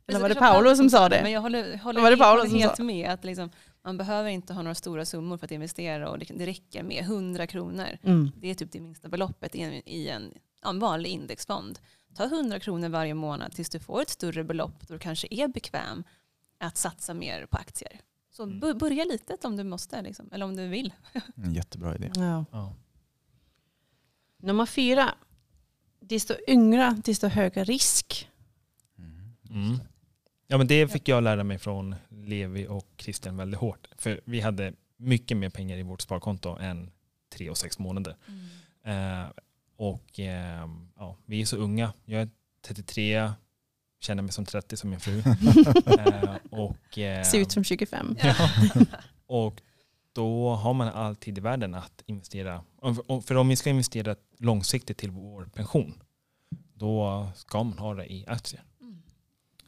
Eller 0.07 0.19
var 0.19 0.29
det 0.29 0.35
Kanske 0.35 0.53
Paolo 0.53 0.75
som 0.75 0.89
sa 0.89 1.01
Men 1.09 1.23
det? 1.23 1.29
jag 1.29 1.41
håller, 1.41 1.77
håller, 1.77 2.01
Var 2.01 2.11
det 2.11 2.17
Paolo 2.17 2.41
som 2.49 2.55
helt 2.59 2.77
sa? 2.77 2.83
med. 2.83 3.09
Att 3.09 3.23
liksom, 3.23 3.49
man 3.83 3.97
behöver 3.97 4.29
inte 4.29 4.53
ha 4.53 4.61
några 4.61 4.75
stora 4.75 5.05
summor 5.05 5.37
för 5.37 5.45
att 5.45 5.51
investera 5.51 6.09
och 6.09 6.19
det, 6.19 6.25
det 6.35 6.45
räcker 6.45 6.83
med 6.83 7.03
100 7.03 7.47
kronor. 7.47 7.97
Mm. 8.03 8.31
Det 8.35 8.47
är 8.49 8.55
typ 8.55 8.71
det 8.71 8.79
minsta 8.79 9.07
beloppet 9.09 9.55
i 9.55 9.61
en, 9.61 9.73
i 9.89 10.07
en, 10.07 10.33
en 10.65 10.79
vanlig 10.79 11.09
indexfond. 11.09 11.79
Ta 12.15 12.23
100 12.23 12.59
kronor 12.59 12.89
varje 12.89 13.13
månad 13.13 13.51
tills 13.51 13.69
du 13.69 13.79
får 13.79 14.01
ett 14.01 14.09
större 14.09 14.43
belopp 14.43 14.87
då 14.87 14.93
du 14.93 14.99
kanske 14.99 15.27
är 15.31 15.47
bekväm 15.47 16.03
att 16.59 16.77
satsa 16.77 17.13
mer 17.13 17.45
på 17.45 17.57
aktier. 17.57 17.99
Så 18.31 18.43
Mm. 18.43 18.77
börja 18.77 19.03
litet 19.05 19.45
om 19.45 19.57
du 19.57 19.63
måste, 19.63 20.01
liksom, 20.01 20.29
eller 20.31 20.45
om 20.45 20.55
du 20.55 20.67
vill. 20.67 20.93
En 21.35 21.53
jättebra 21.53 21.95
idé. 21.95 22.11
Ja. 22.15 22.45
Ja. 22.51 22.73
Nummer 24.41 24.65
fyra. 24.65 25.15
Desto 25.99 26.33
yngre, 26.47 27.01
desto 27.05 27.27
högre 27.27 27.63
risk. 27.63 28.29
Mm. 29.49 29.79
Ja 30.47 30.57
men 30.57 30.67
det 30.67 30.87
fick 30.87 31.07
jag 31.07 31.23
lära 31.23 31.43
mig 31.43 31.57
från 31.57 31.95
Levi 32.09 32.67
och 32.67 32.87
Christian 32.97 33.37
väldigt 33.37 33.59
hårt. 33.59 33.87
För 33.97 34.21
vi 34.25 34.41
hade 34.41 34.73
mycket 34.97 35.37
mer 35.37 35.49
pengar 35.49 35.77
i 35.77 35.83
vårt 35.83 36.01
sparkonto 36.01 36.57
än 36.57 36.91
tre 37.33 37.49
och 37.49 37.57
sex 37.57 37.79
månader. 37.79 38.15
Eh, 38.83 39.25
och 39.75 40.19
eh, 40.19 40.69
ja, 40.95 41.17
vi 41.25 41.41
är 41.41 41.45
så 41.45 41.57
unga. 41.57 41.93
Jag 42.05 42.21
är 42.21 42.29
33, 42.61 43.31
känner 43.99 44.23
mig 44.23 44.31
som 44.31 44.45
30 44.45 44.77
som 44.77 44.89
min 44.89 44.99
fru. 44.99 45.19
eh, 45.85 46.35
och, 46.51 46.97
eh, 46.97 47.23
Ser 47.23 47.39
ut 47.39 47.51
som 47.51 47.63
25. 47.63 48.15
Ja. 48.23 48.35
Och 49.25 49.61
då 50.11 50.55
har 50.55 50.73
man 50.73 50.87
all 50.87 51.15
tid 51.15 51.37
i 51.37 51.41
världen 51.41 51.75
att 51.75 52.03
investera. 52.05 52.63
För 53.25 53.35
om 53.35 53.47
vi 53.47 53.55
ska 53.55 53.69
investera 53.69 54.15
långsiktigt 54.37 54.97
till 54.97 55.11
vår 55.11 55.45
pension, 55.45 56.03
då 56.73 57.27
ska 57.35 57.63
man 57.63 57.77
ha 57.77 57.93
det 57.93 58.13
i 58.13 58.25
aktier. 58.27 58.63
Mm. 58.81 59.01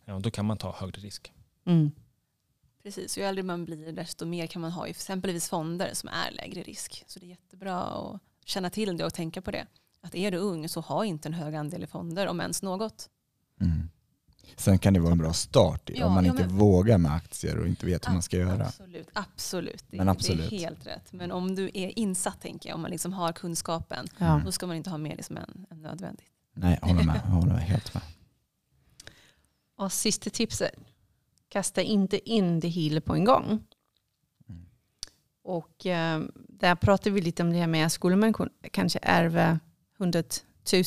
Ja, 0.05 0.13
och 0.13 0.21
då 0.21 0.31
kan 0.31 0.45
man 0.45 0.57
ta 0.57 0.75
högre 0.75 1.01
risk. 1.01 1.33
Mm. 1.65 1.91
Precis, 2.83 3.17
ju 3.17 3.23
äldre 3.23 3.43
man 3.43 3.65
blir 3.65 3.91
desto 3.91 4.25
mer 4.25 4.47
kan 4.47 4.61
man 4.61 4.71
ha 4.71 4.87
i 4.87 4.89
exempelvis 4.89 5.49
fonder 5.49 5.93
som 5.93 6.09
är 6.09 6.31
lägre 6.31 6.63
risk. 6.63 7.03
Så 7.07 7.19
det 7.19 7.25
är 7.25 7.29
jättebra 7.29 7.81
att 7.81 8.21
känna 8.45 8.69
till 8.69 8.97
det 8.97 9.05
och 9.05 9.13
tänka 9.13 9.41
på 9.41 9.51
det. 9.51 9.67
Att 10.01 10.15
är 10.15 10.31
du 10.31 10.37
ung 10.37 10.69
så 10.69 10.79
ha 10.81 11.05
inte 11.05 11.29
en 11.29 11.33
hög 11.33 11.55
andel 11.55 11.83
i 11.83 11.87
fonder 11.87 12.27
om 12.27 12.41
ens 12.41 12.63
något. 12.63 13.09
Mm. 13.61 13.89
Sen 14.57 14.77
kan 14.79 14.93
det 14.93 14.99
vara 14.99 15.11
en 15.11 15.17
bra 15.17 15.33
start 15.33 15.89
Ja, 15.93 16.05
om 16.05 16.13
man 16.13 16.25
ja, 16.25 16.31
inte 16.31 16.47
men- 16.47 16.57
vågar 16.57 16.97
med 16.97 17.11
aktier 17.13 17.57
och 17.59 17.67
inte 17.67 17.85
vet 17.85 18.07
hur 18.07 18.13
man 18.13 18.21
ska 18.21 18.37
göra. 18.37 18.65
Absolut, 18.65 19.09
absolut. 19.13 19.83
Det, 19.89 19.97
Men 19.97 20.09
absolut. 20.09 20.49
det 20.49 20.55
är 20.55 20.59
helt 20.59 20.85
rätt. 20.87 21.13
Men 21.13 21.31
om 21.31 21.55
du 21.55 21.65
är 21.73 21.99
insatt 21.99 22.41
tänker 22.41 22.69
jag, 22.69 22.75
om 22.75 22.81
man 22.81 22.91
liksom 22.91 23.13
har 23.13 23.31
kunskapen, 23.33 24.07
Ja. 24.17 24.41
då 24.45 24.51
ska 24.51 24.67
man 24.67 24.75
inte 24.75 24.89
ha 24.89 24.97
mer 24.97 25.15
det 25.17 25.23
som 25.23 25.37
en, 25.37 25.65
en 25.69 25.81
nödvändigt. 25.81 26.25
Nej, 26.53 26.77
jag 26.81 26.87
håller 26.87 27.03
med. 27.03 27.15
Jag 27.25 27.31
håller 27.31 27.55
helt 27.55 27.93
med. 27.93 28.03
Och 29.77 29.91
sista 29.91 30.29
tipset. 30.29 30.71
Kasta 31.49 31.81
inte 31.81 32.29
in 32.29 32.59
det 32.59 32.67
hela 32.67 33.01
på 33.01 33.13
en 33.15 33.25
gång. 33.25 33.63
Mm. 34.49 34.65
Och 35.43 35.85
eh, 35.85 36.21
där 36.35 36.75
pratar 36.75 37.11
vi 37.11 37.21
lite 37.21 37.43
om 37.43 37.49
det 37.53 37.57
här 37.59 37.67
med, 37.67 37.91
skulle 37.91 38.15
man 38.15 38.33
kanske 38.71 38.99
ärva 39.01 39.59
100 39.99 40.23
000, 40.73 40.83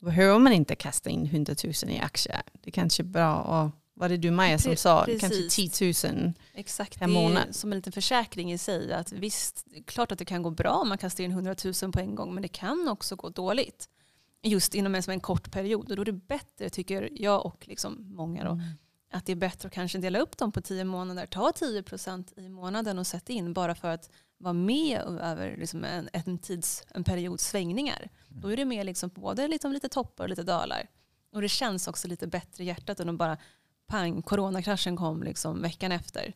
då 0.00 0.06
behöver 0.06 0.38
man 0.38 0.52
inte 0.52 0.74
kasta 0.74 1.10
in 1.10 1.26
100 1.26 1.54
000 1.64 1.72
i 1.88 1.98
aktier. 1.98 2.42
Det 2.52 2.70
kanske 2.70 3.02
är 3.02 3.04
bra 3.04 3.44
att, 3.44 3.72
var 3.94 4.08
det 4.08 4.16
du 4.16 4.30
Maja 4.30 4.58
som 4.58 4.76
sa, 4.76 5.04
precis. 5.04 5.20
kanske 5.20 5.70
10 5.70 6.12
000. 6.12 6.32
Exakt, 6.54 6.98
Per 6.98 7.06
det 7.06 7.12
är 7.12 7.14
månad. 7.14 7.54
som 7.54 7.72
en 7.72 7.78
liten 7.78 7.92
försäkring 7.92 8.52
i 8.52 8.58
sig. 8.58 8.92
Att 8.92 9.12
visst, 9.12 9.66
klart 9.86 10.12
att 10.12 10.18
det 10.18 10.24
kan 10.24 10.42
gå 10.42 10.50
bra 10.50 10.72
om 10.72 10.88
man 10.88 10.98
kastar 10.98 11.24
in 11.24 11.30
100 11.30 11.54
000 11.82 11.92
på 11.92 12.00
en 12.00 12.14
gång, 12.14 12.34
men 12.34 12.42
det 12.42 12.48
kan 12.48 12.88
också 12.88 13.16
gå 13.16 13.28
dåligt. 13.28 13.88
Just 14.42 14.74
inom 14.74 14.94
en, 14.94 15.02
en 15.08 15.20
kort 15.20 15.50
period. 15.50 15.90
Och 15.90 15.96
då 15.96 16.02
är 16.02 16.06
det 16.06 16.12
bättre, 16.12 16.70
tycker 16.70 17.08
jag 17.12 17.46
och 17.46 17.68
liksom 17.68 18.14
många, 18.14 18.44
då, 18.44 18.60
att 19.12 19.26
det 19.26 19.32
är 19.32 19.36
bättre 19.36 19.66
att 19.66 19.74
kanske 19.74 19.98
dela 19.98 20.18
upp 20.18 20.36
dem 20.36 20.52
på 20.52 20.60
tio 20.60 20.84
månader. 20.84 21.26
Ta 21.26 21.50
10% 21.50 22.40
i 22.40 22.48
månaden 22.48 22.98
och 22.98 23.06
sätt 23.06 23.30
in 23.30 23.52
bara 23.52 23.74
för 23.74 23.88
att 23.88 24.10
vara 24.38 24.52
med 24.52 25.00
över 25.00 25.56
liksom 25.56 25.84
en, 25.84 26.08
en, 26.12 26.38
tids, 26.38 26.84
en 26.94 27.04
periods 27.04 27.46
svängningar. 27.48 28.08
Då 28.28 28.48
är 28.48 28.56
det 28.56 28.64
med 28.64 28.86
liksom 28.86 29.10
både 29.14 29.48
liksom 29.48 29.72
lite 29.72 29.88
toppar 29.88 30.24
och 30.24 30.30
lite 30.30 30.42
dalar. 30.42 30.88
Och 31.32 31.42
det 31.42 31.48
känns 31.48 31.88
också 31.88 32.08
lite 32.08 32.26
bättre 32.26 32.64
i 32.64 32.66
hjärtat 32.66 33.00
än 33.00 33.08
att 33.08 33.16
bara 33.18 33.38
pang, 33.86 34.22
coronakraschen 34.22 34.96
kom 34.96 35.22
liksom 35.22 35.62
veckan 35.62 35.92
efter. 35.92 36.34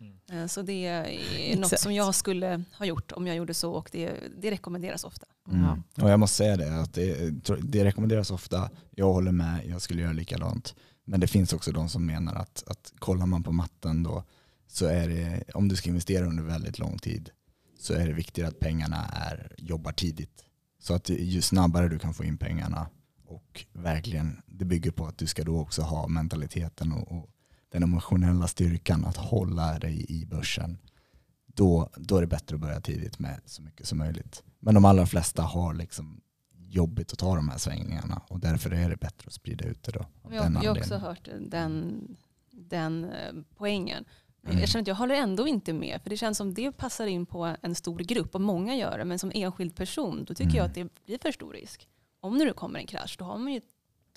Mm. 0.00 0.42
Eh, 0.42 0.46
Så 0.46 0.62
det 0.62 0.86
är 0.86 1.56
något 1.56 1.64
Exakt. 1.64 1.82
som 1.82 1.92
jag 1.92 2.14
skulle 2.14 2.64
ha 2.78 2.86
gjort 2.86 3.12
om 3.12 3.26
jag 3.26 3.36
gjorde 3.36 3.54
så 3.54 3.72
och 3.72 3.88
det, 3.92 4.14
det 4.38 4.50
rekommenderas 4.50 5.04
ofta. 5.04 5.26
Mm. 5.48 5.82
Och 6.02 6.10
jag 6.10 6.20
måste 6.20 6.36
säga 6.36 6.56
det, 6.56 6.80
att 6.80 6.94
det, 6.94 7.30
det 7.62 7.84
rekommenderas 7.84 8.30
ofta. 8.30 8.70
Jag 8.90 9.12
håller 9.12 9.32
med, 9.32 9.66
jag 9.66 9.82
skulle 9.82 10.02
göra 10.02 10.12
likadant. 10.12 10.74
Men 11.04 11.20
det 11.20 11.26
finns 11.26 11.52
också 11.52 11.72
de 11.72 11.88
som 11.88 12.06
menar 12.06 12.34
att, 12.34 12.64
att 12.66 12.92
kollar 12.98 13.26
man 13.26 13.42
på 13.42 13.52
matten 13.52 14.02
då 14.02 14.24
så 14.72 14.86
är 14.86 15.08
det, 15.08 15.42
om 15.54 15.68
du 15.68 15.76
ska 15.76 15.88
investera 15.88 16.26
under 16.26 16.42
väldigt 16.42 16.78
lång 16.78 16.98
tid 16.98 17.30
så 17.78 17.94
är 17.94 18.06
det 18.06 18.12
viktigt 18.12 18.44
att 18.44 18.60
pengarna 18.60 19.06
är, 19.06 19.54
jobbar 19.58 19.92
tidigt. 19.92 20.44
Så 20.78 20.94
att 20.94 21.08
ju 21.08 21.42
snabbare 21.42 21.88
du 21.88 21.98
kan 21.98 22.14
få 22.14 22.24
in 22.24 22.38
pengarna 22.38 22.88
och 23.26 23.64
verkligen, 23.72 24.42
det 24.46 24.64
bygger 24.64 24.90
på 24.90 25.06
att 25.06 25.18
du 25.18 25.26
ska 25.26 25.44
då 25.44 25.60
också 25.60 25.82
ha 25.82 26.08
mentaliteten 26.08 26.92
och, 26.92 27.12
och 27.12 27.30
den 27.68 27.82
emotionella 27.82 28.46
styrkan 28.46 29.04
att 29.04 29.16
hålla 29.16 29.78
dig 29.78 30.06
i 30.08 30.26
börsen. 30.26 30.78
Då, 31.46 31.90
då 31.96 32.16
är 32.16 32.20
det 32.20 32.26
bättre 32.26 32.54
att 32.54 32.60
börja 32.60 32.80
tidigt 32.80 33.18
med 33.18 33.40
så 33.46 33.62
mycket 33.62 33.86
som 33.86 33.98
möjligt. 33.98 34.42
Men 34.58 34.74
de 34.74 34.84
allra 34.84 35.06
flesta 35.06 35.42
har 35.42 35.74
liksom 35.74 36.20
jobbigt 36.58 37.12
att 37.12 37.18
ta 37.18 37.36
de 37.36 37.48
här 37.48 37.58
svängningarna 37.58 38.22
och 38.28 38.40
därför 38.40 38.70
är 38.70 38.90
det 38.90 38.96
bättre 38.96 39.26
att 39.26 39.32
sprida 39.32 39.64
ut 39.64 39.82
det 39.82 39.92
då. 39.92 40.06
Jag, 40.30 40.54
jag 40.62 40.74
har 40.74 40.78
också 40.78 40.96
hört 40.96 41.28
den, 41.40 42.06
den 42.50 43.12
poängen. 43.56 44.04
Mm. 44.46 44.58
Jag 44.60 44.68
känner 44.68 44.82
att 44.82 44.88
jag 44.88 44.94
håller 44.94 45.14
ändå 45.14 45.48
inte 45.48 45.72
med. 45.72 46.00
För 46.02 46.10
det 46.10 46.16
känns 46.16 46.38
som 46.38 46.54
det 46.54 46.72
passar 46.72 47.06
in 47.06 47.26
på 47.26 47.56
en 47.62 47.74
stor 47.74 47.98
grupp 47.98 48.34
och 48.34 48.40
många 48.40 48.76
gör 48.76 48.98
det. 48.98 49.04
Men 49.04 49.18
som 49.18 49.32
enskild 49.34 49.74
person 49.76 50.24
då 50.24 50.34
tycker 50.34 50.56
jag 50.56 50.56
Mm. 50.56 50.66
att 50.66 50.74
det 50.74 51.04
blir 51.06 51.18
för 51.18 51.32
stor 51.32 51.52
risk. 51.52 51.88
Om 52.20 52.38
det 52.38 52.44
nu 52.44 52.52
kommer 52.52 52.78
en 52.78 52.86
krasch 52.86 53.16
då 53.18 53.24
har 53.24 53.38
man 53.38 53.52
ju 53.52 53.60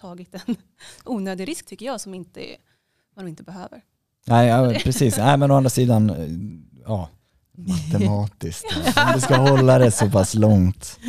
tagit 0.01 0.33
en 0.33 0.55
onödig 1.05 1.47
risk 1.47 1.65
tycker 1.65 1.85
jag 1.85 2.01
som 2.01 2.13
inte, 2.13 2.55
man 3.15 3.27
inte 3.27 3.43
behöver. 3.43 3.81
Nej, 4.27 4.47
ja, 4.47 4.73
precis. 4.83 5.17
Nej, 5.17 5.37
men 5.37 5.51
å 5.51 5.55
andra 5.55 5.69
sidan, 5.69 6.09
eh, 6.09 6.27
ja, 6.85 7.09
matematiskt. 7.91 8.65
Om 8.97 9.11
du 9.15 9.21
ska 9.21 9.35
hålla 9.35 9.77
det 9.79 9.91
så 9.91 10.09
pass 10.09 10.33
långt 10.35 10.99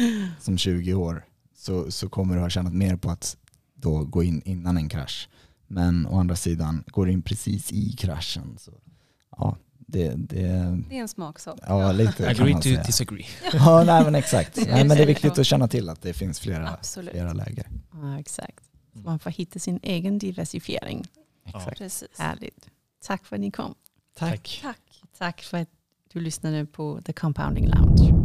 som 0.40 0.58
20 0.58 0.94
år 0.94 1.24
så, 1.56 1.90
så 1.90 2.08
kommer 2.08 2.34
du 2.36 2.40
ha 2.40 2.50
tjänat 2.50 2.74
mer 2.74 2.96
på 2.96 3.10
att 3.10 3.36
då 3.74 4.04
gå 4.04 4.22
in 4.22 4.42
innan 4.44 4.76
en 4.76 4.88
krasch. 4.88 5.28
Men 5.66 6.06
å 6.06 6.18
andra 6.18 6.36
sidan, 6.36 6.84
går 6.86 7.06
du 7.06 7.12
in 7.12 7.22
precis 7.22 7.72
i 7.72 7.92
kraschen 7.92 8.56
så 8.58 8.70
ja, 9.38 9.56
det, 9.78 10.08
det 10.08 10.42
Det 10.88 10.96
är 10.96 11.00
en 11.00 11.08
smaksak. 11.08 11.58
ja, 11.66 11.92
lite 11.92 12.28
Agree 12.28 12.54
to 12.54 12.62
säga. 12.62 12.82
disagree. 12.82 13.26
Ja, 13.52 13.84
nej 13.84 14.04
men 14.04 14.14
exakt. 14.14 14.54
Det- 14.54 14.64
Nej, 14.72 14.84
men 14.84 14.96
det 14.96 15.02
är 15.02 15.06
viktigt 15.06 15.38
att 15.38 15.46
känna 15.46 15.68
till 15.68 15.88
att 15.88 16.02
det 16.02 16.12
finns 16.12 16.40
flera, 16.40 16.68
Absolut. 16.70 17.10
flera 17.12 17.32
läger. 17.32 17.66
Ja, 17.92 18.18
exakt. 18.20 18.60
Man 18.92 19.18
får 19.18 19.30
hitta 19.30 19.58
sin 19.58 19.80
egen 19.82 20.18
diversifiering. 20.18 21.04
Exakt. 21.46 21.78
Precis. 21.78 22.08
Härligt. 22.18 22.68
Tack 23.06 23.24
för 23.24 23.36
att 23.36 23.40
ni 23.40 23.50
kom. 23.50 23.74
Tack. 24.18 24.58
Tack. 24.62 24.80
Tack 25.18 25.42
för 25.42 25.58
att 25.58 25.68
du 26.12 26.20
lyssnade 26.20 26.66
på 26.66 27.00
The 27.04 27.12
Compounding 27.12 27.66
Lounge. 27.68 28.23